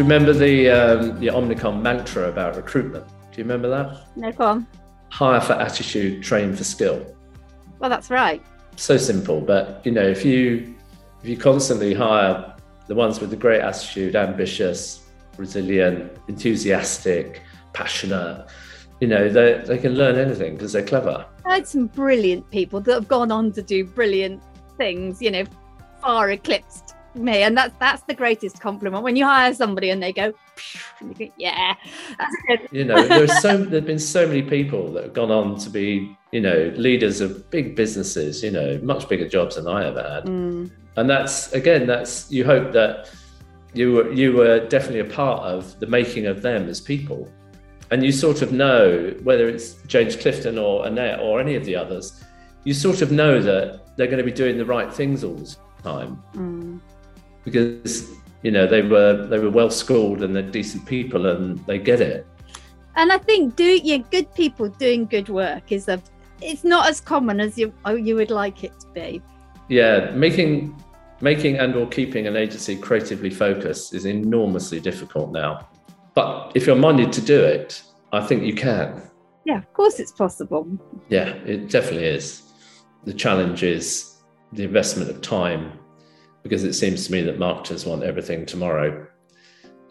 you 0.00 0.04
remember 0.04 0.32
the 0.32 0.70
um, 0.70 1.20
the 1.20 1.26
Omnicom 1.26 1.82
mantra 1.82 2.30
about 2.30 2.56
recruitment? 2.56 3.06
Do 3.06 3.36
you 3.36 3.44
remember 3.44 3.68
that? 3.68 4.16
No, 4.16 4.32
go 4.32 4.44
on. 4.44 4.66
Hire 5.10 5.42
for 5.42 5.52
attitude, 5.52 6.22
train 6.22 6.56
for 6.56 6.64
skill. 6.64 7.04
Well, 7.78 7.90
that's 7.90 8.08
right. 8.08 8.42
So 8.76 8.96
simple, 8.96 9.42
but 9.42 9.82
you 9.84 9.92
know, 9.92 10.02
if 10.02 10.24
you 10.24 10.74
if 11.22 11.28
you 11.28 11.36
constantly 11.36 11.92
hire 11.92 12.56
the 12.86 12.94
ones 12.94 13.20
with 13.20 13.28
the 13.28 13.36
great 13.36 13.60
attitude, 13.60 14.16
ambitious, 14.16 15.06
resilient, 15.36 16.10
enthusiastic, 16.28 17.42
passionate, 17.74 18.46
you 19.00 19.08
know, 19.08 19.28
they 19.28 19.62
they 19.66 19.76
can 19.76 19.96
learn 19.96 20.16
anything 20.16 20.54
because 20.54 20.72
they're 20.72 20.82
clever. 20.82 21.26
I 21.44 21.56
had 21.56 21.68
some 21.68 21.88
brilliant 21.88 22.50
people 22.50 22.80
that 22.80 22.94
have 22.94 23.08
gone 23.08 23.30
on 23.30 23.52
to 23.52 23.60
do 23.60 23.84
brilliant 23.84 24.42
things. 24.78 25.20
You 25.20 25.30
know, 25.30 25.44
far 26.00 26.30
eclipsed 26.30 26.89
me 27.14 27.42
and 27.42 27.56
that's 27.56 27.74
that's 27.78 28.02
the 28.02 28.14
greatest 28.14 28.60
compliment. 28.60 29.02
When 29.02 29.16
you 29.16 29.24
hire 29.24 29.54
somebody 29.54 29.90
and 29.90 30.02
they 30.02 30.12
go 30.12 30.32
and 31.00 31.16
think, 31.16 31.32
yeah. 31.36 31.74
You 32.70 32.84
know 32.84 33.06
there's 33.06 33.40
so 33.40 33.56
there've 33.56 33.86
been 33.86 33.98
so 33.98 34.26
many 34.26 34.42
people 34.42 34.92
that 34.92 35.04
have 35.04 35.12
gone 35.12 35.30
on 35.30 35.58
to 35.60 35.70
be 35.70 36.16
you 36.32 36.40
know 36.40 36.72
leaders 36.76 37.20
of 37.20 37.50
big 37.50 37.74
businesses 37.74 38.42
you 38.42 38.50
know 38.50 38.78
much 38.82 39.08
bigger 39.08 39.28
jobs 39.28 39.56
than 39.56 39.66
i 39.66 39.84
ever 39.86 40.02
had. 40.02 40.24
Mm. 40.24 40.70
and 40.96 41.10
that's 41.10 41.52
again 41.52 41.86
that's 41.86 42.30
you 42.30 42.44
hope 42.44 42.72
that 42.72 43.10
you 43.74 43.92
were 43.92 44.12
you 44.12 44.32
were 44.32 44.66
definitely 44.68 45.00
a 45.00 45.12
part 45.12 45.42
of 45.42 45.78
the 45.80 45.86
making 45.86 46.26
of 46.26 46.42
them 46.42 46.68
as 46.68 46.80
people. 46.80 47.28
And 47.92 48.04
you 48.04 48.12
sort 48.12 48.40
of 48.40 48.52
know 48.52 49.12
whether 49.24 49.48
it's 49.48 49.74
james 49.88 50.14
clifton 50.14 50.58
or 50.58 50.86
annette 50.86 51.18
or 51.20 51.40
any 51.40 51.56
of 51.56 51.64
the 51.64 51.74
others 51.74 52.22
you 52.62 52.74
sort 52.74 53.02
of 53.02 53.10
know 53.10 53.40
that 53.42 53.96
they're 53.96 54.06
going 54.06 54.18
to 54.18 54.24
be 54.24 54.30
doing 54.30 54.58
the 54.58 54.64
right 54.64 54.92
things 54.92 55.24
all 55.24 55.34
the 55.34 55.56
time. 55.82 56.22
Mm 56.34 56.80
because 57.44 58.10
you 58.42 58.50
know 58.50 58.66
they 58.66 58.82
were 58.82 59.26
they 59.26 59.38
were 59.38 59.50
well 59.50 59.70
schooled 59.70 60.22
and 60.22 60.34
they're 60.34 60.42
decent 60.42 60.86
people 60.86 61.26
and 61.26 61.58
they 61.66 61.78
get 61.78 62.00
it. 62.00 62.26
And 62.96 63.12
I 63.12 63.18
think 63.18 63.56
do 63.56 63.64
yeah, 63.82 63.98
good 63.98 64.32
people 64.34 64.68
doing 64.68 65.06
good 65.06 65.28
work 65.28 65.72
is 65.72 65.88
a 65.88 66.00
it's 66.40 66.64
not 66.64 66.88
as 66.88 67.00
common 67.00 67.40
as 67.40 67.58
you 67.58 67.72
oh, 67.84 67.94
you 67.94 68.16
would 68.16 68.30
like 68.30 68.64
it 68.64 68.78
to 68.80 68.86
be. 68.88 69.22
Yeah, 69.68 70.10
making 70.10 70.74
making 71.20 71.58
and 71.58 71.74
or 71.74 71.86
keeping 71.86 72.26
an 72.26 72.36
agency 72.36 72.76
creatively 72.76 73.30
focused 73.30 73.94
is 73.94 74.06
enormously 74.06 74.80
difficult 74.80 75.32
now. 75.32 75.68
But 76.14 76.52
if 76.54 76.66
you're 76.66 76.76
minded 76.76 77.12
to 77.12 77.20
do 77.20 77.42
it, 77.42 77.82
I 78.12 78.20
think 78.20 78.42
you 78.42 78.54
can. 78.54 79.02
Yeah, 79.44 79.58
of 79.58 79.72
course 79.72 80.00
it's 80.00 80.12
possible. 80.12 80.66
Yeah, 81.08 81.28
it 81.46 81.70
definitely 81.70 82.06
is. 82.06 82.42
The 83.04 83.14
challenge 83.14 83.62
is 83.62 84.16
the 84.52 84.64
investment 84.64 85.10
of 85.10 85.22
time 85.22 85.78
because 86.42 86.64
it 86.64 86.74
seems 86.74 87.06
to 87.06 87.12
me 87.12 87.22
that 87.22 87.38
marketers 87.38 87.86
want 87.86 88.02
everything 88.02 88.46
tomorrow, 88.46 89.06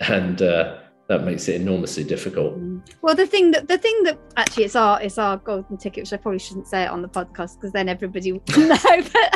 and 0.02 0.42
uh, 0.42 0.80
that 1.10 1.24
makes 1.24 1.48
it 1.48 1.60
enormously 1.60 2.04
difficult. 2.04 2.56
Well, 3.02 3.16
the 3.16 3.26
thing 3.26 3.50
that 3.52 3.68
the 3.68 3.80
thing 3.80 4.04
that 4.04 4.20
actually 4.38 4.66
it's 4.66 4.76
our 4.76 5.02
it's 5.02 5.18
our 5.18 5.38
golden 5.38 5.76
ticket, 5.76 6.04
which 6.04 6.14
I 6.14 6.18
probably 6.18 6.38
shouldn't 6.38 6.68
say 6.68 6.84
it 6.84 6.90
on 6.90 7.02
the 7.02 7.10
podcast 7.10 7.56
because 7.56 7.72
then 7.72 7.90
everybody 7.90 8.32
will 8.32 8.44
know. 8.58 8.78
But 8.78 9.30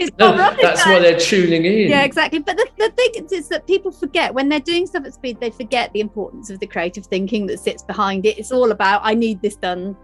it's 0.00 0.10
no, 0.18 0.36
that's 0.36 0.84
why 0.84 0.98
they're 0.98 1.18
tuning 1.18 1.64
in. 1.64 1.88
Yeah, 1.88 2.02
exactly. 2.02 2.40
But 2.40 2.56
the, 2.56 2.68
the 2.78 2.90
thing 2.90 3.28
is 3.30 3.48
that 3.48 3.66
people 3.68 3.92
forget 3.92 4.34
when 4.34 4.48
they're 4.48 4.58
doing 4.58 4.88
stuff 4.88 5.04
at 5.06 5.14
speed, 5.14 5.38
they 5.40 5.50
forget 5.50 5.92
the 5.92 6.00
importance 6.00 6.50
of 6.50 6.58
the 6.58 6.66
creative 6.66 7.06
thinking 7.06 7.46
that 7.46 7.60
sits 7.60 7.84
behind 7.84 8.26
it. 8.26 8.36
It's 8.36 8.50
all 8.50 8.72
about 8.72 9.00
I 9.04 9.14
need 9.14 9.40
this 9.40 9.54
done 9.54 9.96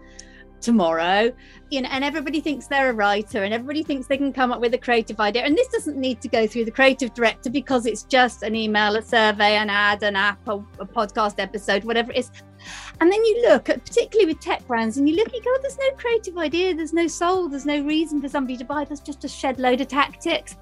tomorrow. 0.61 1.31
You 1.69 1.81
know 1.81 1.89
and 1.91 2.03
everybody 2.03 2.39
thinks 2.39 2.67
they're 2.67 2.89
a 2.89 2.93
writer 2.93 3.43
and 3.43 3.53
everybody 3.53 3.83
thinks 3.83 4.07
they 4.07 4.17
can 4.17 4.31
come 4.31 4.51
up 4.51 4.61
with 4.61 4.73
a 4.73 4.77
creative 4.77 5.19
idea. 5.19 5.43
And 5.43 5.57
this 5.57 5.67
doesn't 5.69 5.97
need 5.97 6.21
to 6.21 6.27
go 6.27 6.47
through 6.47 6.65
the 6.65 6.71
creative 6.71 7.13
director 7.13 7.49
because 7.49 7.85
it's 7.85 8.03
just 8.03 8.43
an 8.43 8.55
email 8.55 8.95
a 8.95 9.01
survey 9.01 9.57
an 9.57 9.69
ad 9.69 10.03
an 10.03 10.15
app 10.15 10.45
a, 10.47 10.55
a 10.79 10.85
podcast 10.85 11.35
episode 11.39 11.83
whatever 11.83 12.11
it 12.11 12.19
is. 12.19 12.31
And 12.99 13.11
then 13.11 13.23
you 13.23 13.43
look 13.49 13.69
at 13.69 13.85
particularly 13.85 14.33
with 14.33 14.41
tech 14.41 14.65
brands 14.67 14.97
and 14.97 15.07
you 15.07 15.15
look 15.15 15.33
you 15.33 15.41
go 15.43 15.55
there's 15.61 15.77
no 15.77 15.91
creative 15.97 16.37
idea 16.37 16.73
there's 16.73 16.93
no 16.93 17.07
soul 17.07 17.49
there's 17.49 17.65
no 17.65 17.81
reason 17.83 18.21
for 18.21 18.29
somebody 18.29 18.57
to 18.57 18.65
buy. 18.65 18.85
There's 18.85 18.99
just 18.99 19.23
a 19.25 19.27
shed 19.27 19.59
load 19.59 19.81
of 19.81 19.87
tactics. 19.87 20.57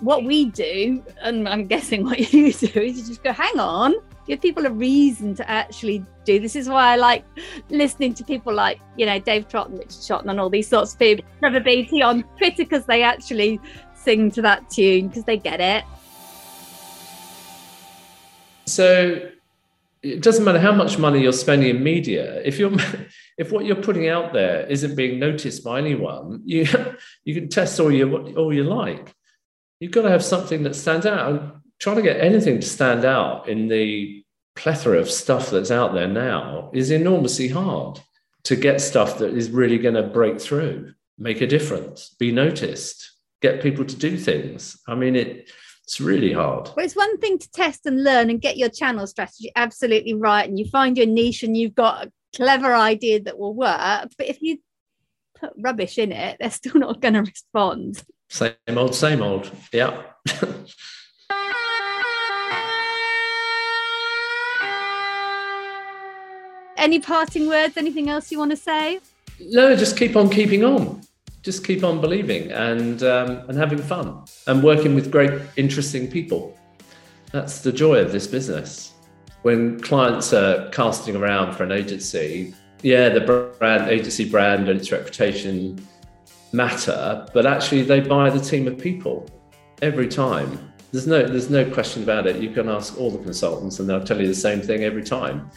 What 0.00 0.24
we 0.24 0.46
do 0.46 1.02
and 1.22 1.48
i'm 1.48 1.66
guessing 1.66 2.04
what 2.04 2.18
you 2.32 2.52
do 2.52 2.80
is 2.80 2.98
you 2.98 3.06
just 3.06 3.24
go 3.24 3.32
hang 3.32 3.58
on 3.58 3.94
give 4.26 4.40
people 4.40 4.66
a 4.66 4.70
reason 4.70 5.34
to 5.36 5.50
actually 5.50 6.04
do. 6.24 6.38
This 6.38 6.56
is 6.56 6.68
why 6.68 6.92
I 6.92 6.96
like 6.96 7.24
listening 7.70 8.14
to 8.14 8.24
people 8.24 8.52
like, 8.52 8.80
you 8.96 9.06
know, 9.06 9.18
Dave 9.18 9.48
Trott 9.48 9.68
and 9.68 9.78
Richard 9.78 9.92
Shotton 9.92 10.30
and 10.30 10.40
all 10.40 10.50
these 10.50 10.68
sorts 10.68 10.92
of 10.94 10.98
people, 10.98 11.24
Trevor 11.38 11.60
Beattie 11.60 12.02
on 12.02 12.22
Twitter 12.38 12.64
because 12.64 12.86
they 12.86 13.02
actually 13.02 13.60
sing 13.94 14.30
to 14.32 14.42
that 14.42 14.68
tune 14.70 15.08
because 15.08 15.24
they 15.24 15.36
get 15.36 15.60
it. 15.60 15.84
So 18.66 19.30
it 20.02 20.22
doesn't 20.22 20.44
matter 20.44 20.58
how 20.58 20.72
much 20.72 20.98
money 20.98 21.20
you're 21.20 21.32
spending 21.32 21.76
in 21.76 21.82
media 21.82 22.40
if 22.44 22.58
you're 22.58 22.72
if 23.38 23.50
what 23.50 23.64
you're 23.64 23.76
putting 23.76 24.08
out 24.08 24.32
there 24.32 24.66
isn't 24.66 24.94
being 24.94 25.18
noticed 25.18 25.64
by 25.64 25.78
anyone 25.78 26.42
you 26.44 26.66
you 27.24 27.34
can 27.34 27.48
test 27.48 27.80
all 27.80 27.90
you 27.90 28.16
all 28.36 28.52
you 28.52 28.62
like 28.62 29.12
you've 29.80 29.92
got 29.92 30.02
to 30.02 30.10
have 30.10 30.24
something 30.24 30.62
that 30.62 30.76
stands 30.76 31.06
out 31.06 31.56
trying 31.78 31.96
to 31.96 32.02
get 32.02 32.20
anything 32.20 32.60
to 32.60 32.66
stand 32.66 33.04
out 33.04 33.48
in 33.48 33.68
the 33.68 34.24
plethora 34.54 34.98
of 34.98 35.10
stuff 35.10 35.50
that's 35.50 35.70
out 35.70 35.92
there 35.92 36.08
now 36.08 36.70
is 36.72 36.90
enormously 36.90 37.48
hard 37.48 38.00
to 38.44 38.56
get 38.56 38.80
stuff 38.80 39.18
that 39.18 39.34
is 39.34 39.50
really 39.50 39.78
going 39.78 39.94
to 39.94 40.02
break 40.02 40.40
through, 40.40 40.94
make 41.18 41.40
a 41.40 41.46
difference, 41.46 42.14
be 42.18 42.32
noticed, 42.32 43.12
get 43.42 43.62
people 43.62 43.84
to 43.84 43.96
do 43.96 44.16
things. 44.16 44.80
I 44.88 44.94
mean, 44.94 45.16
it, 45.16 45.50
it's 45.84 46.00
really 46.00 46.32
hard. 46.32 46.70
Well, 46.76 46.86
it's 46.86 46.96
one 46.96 47.18
thing 47.18 47.38
to 47.38 47.50
test 47.50 47.86
and 47.86 48.02
learn 48.02 48.30
and 48.30 48.40
get 48.40 48.56
your 48.56 48.68
channel 48.68 49.06
strategy 49.06 49.52
absolutely 49.54 50.14
right, 50.14 50.48
and 50.48 50.58
you 50.58 50.64
find 50.68 50.96
your 50.96 51.06
niche 51.06 51.42
and 51.42 51.56
you've 51.56 51.74
got 51.74 52.06
a 52.06 52.12
clever 52.34 52.74
idea 52.74 53.20
that 53.22 53.38
will 53.38 53.54
work. 53.54 54.10
But 54.16 54.28
if 54.28 54.40
you 54.40 54.58
put 55.34 55.52
rubbish 55.58 55.98
in 55.98 56.12
it, 56.12 56.38
they're 56.40 56.50
still 56.50 56.80
not 56.80 57.00
going 57.00 57.14
to 57.14 57.20
respond. 57.20 58.02
Same 58.28 58.54
old, 58.68 58.94
same 58.94 59.22
old. 59.22 59.50
Yeah. 59.72 60.02
Any 66.76 67.00
parting 67.00 67.48
words? 67.48 67.76
Anything 67.76 68.08
else 68.08 68.30
you 68.30 68.38
want 68.38 68.50
to 68.50 68.56
say? 68.56 69.00
No, 69.40 69.74
just 69.76 69.96
keep 69.96 70.16
on 70.16 70.28
keeping 70.30 70.64
on. 70.64 71.00
Just 71.42 71.64
keep 71.64 71.84
on 71.84 72.00
believing 72.00 72.50
and 72.52 73.02
um, 73.02 73.30
and 73.48 73.56
having 73.56 73.78
fun 73.78 74.24
and 74.46 74.62
working 74.62 74.94
with 74.94 75.12
great, 75.12 75.32
interesting 75.56 76.10
people. 76.10 76.58
That's 77.32 77.60
the 77.60 77.72
joy 77.72 77.98
of 77.98 78.12
this 78.12 78.26
business. 78.26 78.92
When 79.42 79.80
clients 79.80 80.32
are 80.32 80.68
casting 80.70 81.14
around 81.14 81.54
for 81.54 81.62
an 81.62 81.70
agency, 81.72 82.54
yeah, 82.82 83.08
the 83.08 83.20
brand 83.58 83.88
agency 83.90 84.28
brand 84.28 84.68
and 84.68 84.80
its 84.80 84.90
reputation 84.90 85.78
matter, 86.52 87.26
but 87.32 87.46
actually 87.46 87.82
they 87.82 88.00
buy 88.00 88.30
the 88.30 88.40
team 88.40 88.66
of 88.66 88.78
people 88.78 89.28
every 89.82 90.08
time. 90.08 90.72
There's 90.92 91.06
no 91.06 91.22
there's 91.22 91.50
no 91.50 91.68
question 91.70 92.02
about 92.02 92.26
it. 92.26 92.36
You 92.36 92.50
can 92.50 92.68
ask 92.68 92.98
all 92.98 93.10
the 93.10 93.22
consultants 93.22 93.78
and 93.78 93.88
they'll 93.88 94.04
tell 94.04 94.20
you 94.20 94.26
the 94.26 94.34
same 94.34 94.60
thing 94.60 94.82
every 94.84 95.04
time. 95.04 95.50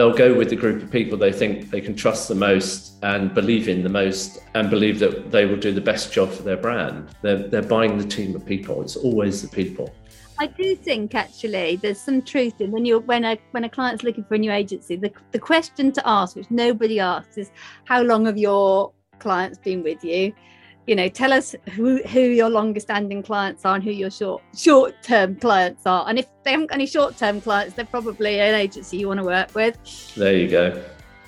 They'll 0.00 0.14
go 0.14 0.32
with 0.32 0.48
the 0.48 0.56
group 0.56 0.82
of 0.82 0.90
people 0.90 1.18
they 1.18 1.30
think 1.30 1.68
they 1.68 1.82
can 1.82 1.94
trust 1.94 2.26
the 2.26 2.34
most 2.34 2.94
and 3.02 3.34
believe 3.34 3.68
in 3.68 3.82
the 3.82 3.90
most 3.90 4.38
and 4.54 4.70
believe 4.70 4.98
that 5.00 5.30
they 5.30 5.44
will 5.44 5.58
do 5.58 5.72
the 5.72 5.80
best 5.82 6.10
job 6.10 6.32
for 6.32 6.42
their 6.42 6.56
brand. 6.56 7.10
They're, 7.20 7.46
they're 7.48 7.60
buying 7.60 7.98
the 7.98 8.06
team 8.06 8.34
of 8.34 8.46
people. 8.46 8.80
It's 8.80 8.96
always 8.96 9.42
the 9.42 9.48
people. 9.48 9.94
I 10.38 10.46
do 10.46 10.74
think 10.74 11.14
actually 11.14 11.76
there's 11.76 12.00
some 12.00 12.22
truth 12.22 12.62
in 12.62 12.70
when 12.70 12.86
you 12.86 13.00
when 13.00 13.26
a 13.26 13.36
when 13.50 13.64
a 13.64 13.68
client's 13.68 14.02
looking 14.02 14.24
for 14.24 14.36
a 14.36 14.38
new 14.38 14.50
agency, 14.50 14.96
the, 14.96 15.12
the 15.32 15.38
question 15.38 15.92
to 15.92 16.08
ask, 16.08 16.34
which 16.34 16.50
nobody 16.50 16.98
asks, 16.98 17.36
is 17.36 17.50
how 17.84 18.00
long 18.00 18.24
have 18.24 18.38
your 18.38 18.92
clients 19.18 19.58
been 19.58 19.82
with 19.82 20.02
you? 20.02 20.32
You 20.90 20.96
know, 20.96 21.08
tell 21.08 21.32
us 21.32 21.54
who 21.74 22.02
who 22.02 22.18
your 22.18 22.50
longest 22.50 22.88
standing 22.88 23.22
clients 23.22 23.64
are 23.64 23.76
and 23.76 23.84
who 23.84 23.92
your 23.92 24.10
short 24.10 24.42
short 24.56 25.00
term 25.04 25.36
clients 25.36 25.86
are. 25.86 26.04
And 26.08 26.18
if 26.18 26.26
they 26.42 26.50
haven't 26.50 26.66
got 26.66 26.74
any 26.74 26.86
short 26.86 27.16
term 27.16 27.40
clients, 27.40 27.76
they're 27.76 27.84
probably 27.84 28.40
an 28.40 28.56
agency 28.56 28.96
you 28.96 29.06
want 29.06 29.20
to 29.20 29.24
work 29.24 29.54
with. 29.54 29.78
There 30.16 30.34
you 30.34 30.48
go. 30.48 30.82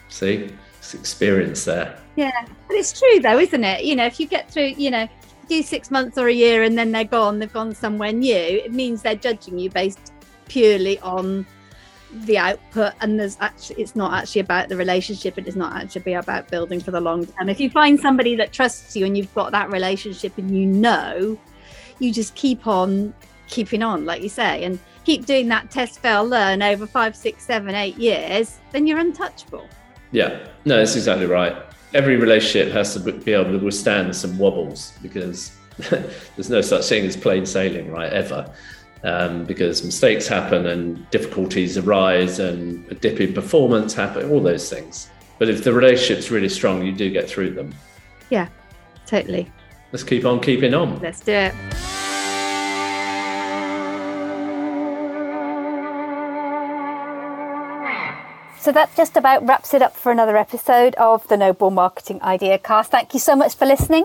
See, 0.09 0.51
it's 0.79 0.95
experience 0.95 1.65
there. 1.65 1.97
Yeah, 2.17 2.33
but 2.67 2.75
it's 2.75 2.99
true 2.99 3.21
though, 3.21 3.39
isn't 3.39 3.63
it? 3.63 3.85
You 3.85 3.95
know, 3.95 4.05
if 4.05 4.19
you 4.19 4.27
get 4.27 4.51
through, 4.51 4.75
you 4.77 4.91
know, 4.91 5.07
do 5.49 5.63
six 5.63 5.93
months 5.93 6.19
or 6.19 6.27
a 6.27 6.35
year 6.35 6.65
and 6.65 6.77
then 6.77 6.91
they're 6.91 7.05
gone, 7.05 7.39
they've 7.39 7.53
gone 7.53 7.73
somewhere 7.73 8.13
new, 8.13 8.35
it 8.35 8.73
means 8.73 9.03
they're 9.03 9.15
judging 9.15 9.61
you 9.61 9.71
based 9.71 10.13
purely 10.49 10.99
on 10.99 11.47
the 12.13 12.37
output 12.37 12.93
and 13.01 13.19
there's 13.19 13.37
actually 13.41 13.81
it's 13.81 13.97
not 13.97 14.13
actually 14.13 14.41
about 14.41 14.69
the 14.69 14.77
relationship 14.77 15.39
it 15.39 15.47
is 15.47 15.57
not 15.57 15.75
actually 15.75 16.13
about 16.13 16.49
building 16.49 16.79
for 16.79 16.91
the 16.91 17.01
long 17.01 17.25
term 17.25 17.49
if 17.49 17.59
you 17.59 17.71
find 17.71 17.99
somebody 17.99 18.37
that 18.37 18.53
trusts 18.53 18.95
you 18.95 19.07
and 19.07 19.17
you've 19.17 19.33
got 19.35 19.51
that 19.51 19.71
relationship 19.71 20.37
and 20.37 20.57
you 20.57 20.67
know 20.67 21.39
you 21.99 22.13
just 22.13 22.35
keep 22.35 22.67
on 22.67 23.15
keeping 23.49 23.83
on 23.83 24.05
like 24.05 24.23
you 24.23 24.29
say 24.29 24.63
and 24.65 24.79
keep 25.05 25.25
doing 25.25 25.49
that 25.49 25.71
test 25.71 26.01
fail 26.01 26.25
learn 26.25 26.63
over 26.63 26.87
five 26.87 27.17
six 27.17 27.45
seven 27.45 27.75
eight 27.75 27.97
years 27.97 28.59
then 28.73 28.87
you're 28.87 28.99
untouchable 28.99 29.67
yeah 30.11 30.47
no 30.67 30.77
that's 30.77 30.97
exactly 30.97 31.27
right 31.27 31.57
every 31.95 32.17
relationship 32.17 32.73
has 32.73 32.95
to 32.95 33.01
be 33.01 33.33
able 33.33 33.59
to 33.59 33.65
withstand 33.65 34.15
some 34.15 34.39
wobbles 34.39 34.93
because 35.03 35.57
there's 35.91 36.51
no 36.51 36.61
such 36.61 36.87
thing 36.87 37.05
as 37.07 37.17
plain 37.17 37.47
sailing, 37.47 37.91
right? 37.91 38.13
Ever. 38.13 38.53
Um, 39.05 39.45
because 39.45 39.83
mistakes 39.83 40.29
happen 40.29 40.67
and 40.67 41.11
difficulties 41.11 41.77
arise 41.77 42.39
and 42.39 42.89
a 42.93 42.95
dip 42.95 43.21
in 43.21 43.33
performance 43.33 43.95
happen, 43.95 44.31
all 44.31 44.41
those 44.41 44.71
things. 44.71 45.11
But 45.41 45.49
if 45.49 45.65
the 45.65 45.73
relationship's 45.73 46.31
really 46.31 46.49
strong, 46.49 46.87
you 46.87 46.93
do 46.93 47.11
get 47.11 47.29
through 47.29 47.55
them. 47.55 47.75
Yeah, 48.31 48.47
totally. 49.07 49.51
Let's 49.91 50.05
keep 50.05 50.25
on 50.25 50.39
keeping 50.41 50.73
on. 50.73 51.01
Let's 51.01 51.21
do 51.21 51.33
it. 51.33 51.55
So 58.63 58.71
that 58.71 58.95
just 58.97 59.17
about 59.17 59.45
wraps 59.45 59.75
it 59.75 59.83
up 59.83 59.97
for 59.97 60.13
another 60.13 60.37
episode 60.37 60.95
of 60.95 61.27
the 61.27 61.37
Noble 61.37 61.73
Marketing 61.73 62.23
Idea 62.23 62.59
Cast. 62.59 62.93
Thank 62.93 63.13
you 63.13 63.19
so 63.19 63.35
much 63.35 63.57
for 63.57 63.67
listening. 63.67 64.05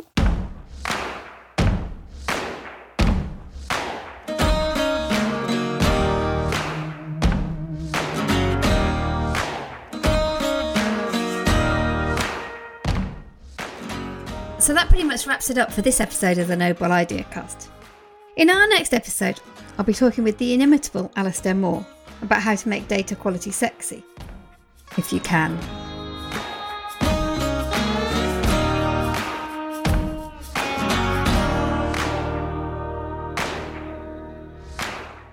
Much 15.17 15.25
wraps 15.25 15.49
it 15.49 15.57
up 15.57 15.73
for 15.73 15.81
this 15.81 15.99
episode 15.99 16.37
of 16.37 16.47
the 16.47 16.55
Noble 16.55 16.91
Idea 16.91 17.23
Cast. 17.31 17.71
In 18.35 18.51
our 18.51 18.67
next 18.67 18.93
episode, 18.93 19.39
I'll 19.75 19.85
be 19.85 19.91
talking 19.91 20.23
with 20.23 20.37
the 20.37 20.53
inimitable 20.53 21.11
Alastair 21.15 21.55
Moore 21.55 21.83
about 22.21 22.43
how 22.43 22.53
to 22.53 22.69
make 22.69 22.87
data 22.87 23.15
quality 23.15 23.49
sexy 23.49 24.03
if 24.95 25.11
you 25.11 25.19
can. 25.21 25.57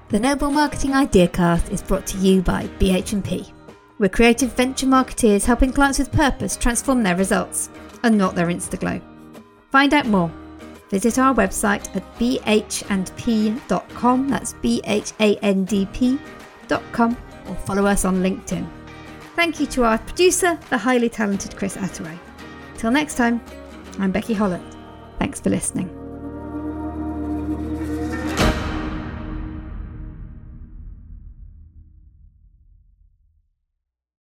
The 0.08 0.18
Noble 0.18 0.50
Marketing 0.50 0.92
Ideacast 0.92 1.70
is 1.70 1.82
brought 1.82 2.06
to 2.06 2.18
you 2.18 2.40
by 2.40 2.68
BH&P. 2.78 3.52
We're 3.98 4.08
creative 4.08 4.54
venture 4.54 4.86
marketeers 4.86 5.44
helping 5.44 5.74
clients 5.74 5.98
with 5.98 6.10
purpose 6.10 6.56
transform 6.56 7.02
their 7.02 7.16
results 7.16 7.68
and 8.02 8.16
not 8.16 8.34
their 8.34 8.46
Instaglow. 8.46 9.02
Find 9.74 9.92
out 9.92 10.06
more. 10.06 10.30
Visit 10.90 11.18
our 11.18 11.34
website 11.34 11.96
at 11.96 12.04
bhandp.com. 12.16 13.58
That's 14.28 14.52
B 14.52 14.80
H 14.84 15.12
A 15.18 15.34
N 15.38 15.64
D 15.64 15.88
P.com 15.92 17.16
or 17.48 17.54
follow 17.56 17.84
us 17.84 18.04
on 18.04 18.22
LinkedIn. 18.22 18.64
Thank 19.34 19.58
you 19.58 19.66
to 19.66 19.82
our 19.82 19.98
producer, 19.98 20.56
the 20.70 20.78
highly 20.78 21.08
talented 21.08 21.56
Chris 21.56 21.76
Attaway. 21.76 22.16
Till 22.78 22.92
next 22.92 23.16
time, 23.16 23.40
I'm 23.98 24.12
Becky 24.12 24.34
Holland. 24.34 24.76
Thanks 25.18 25.40
for 25.40 25.50
listening. 25.50 26.03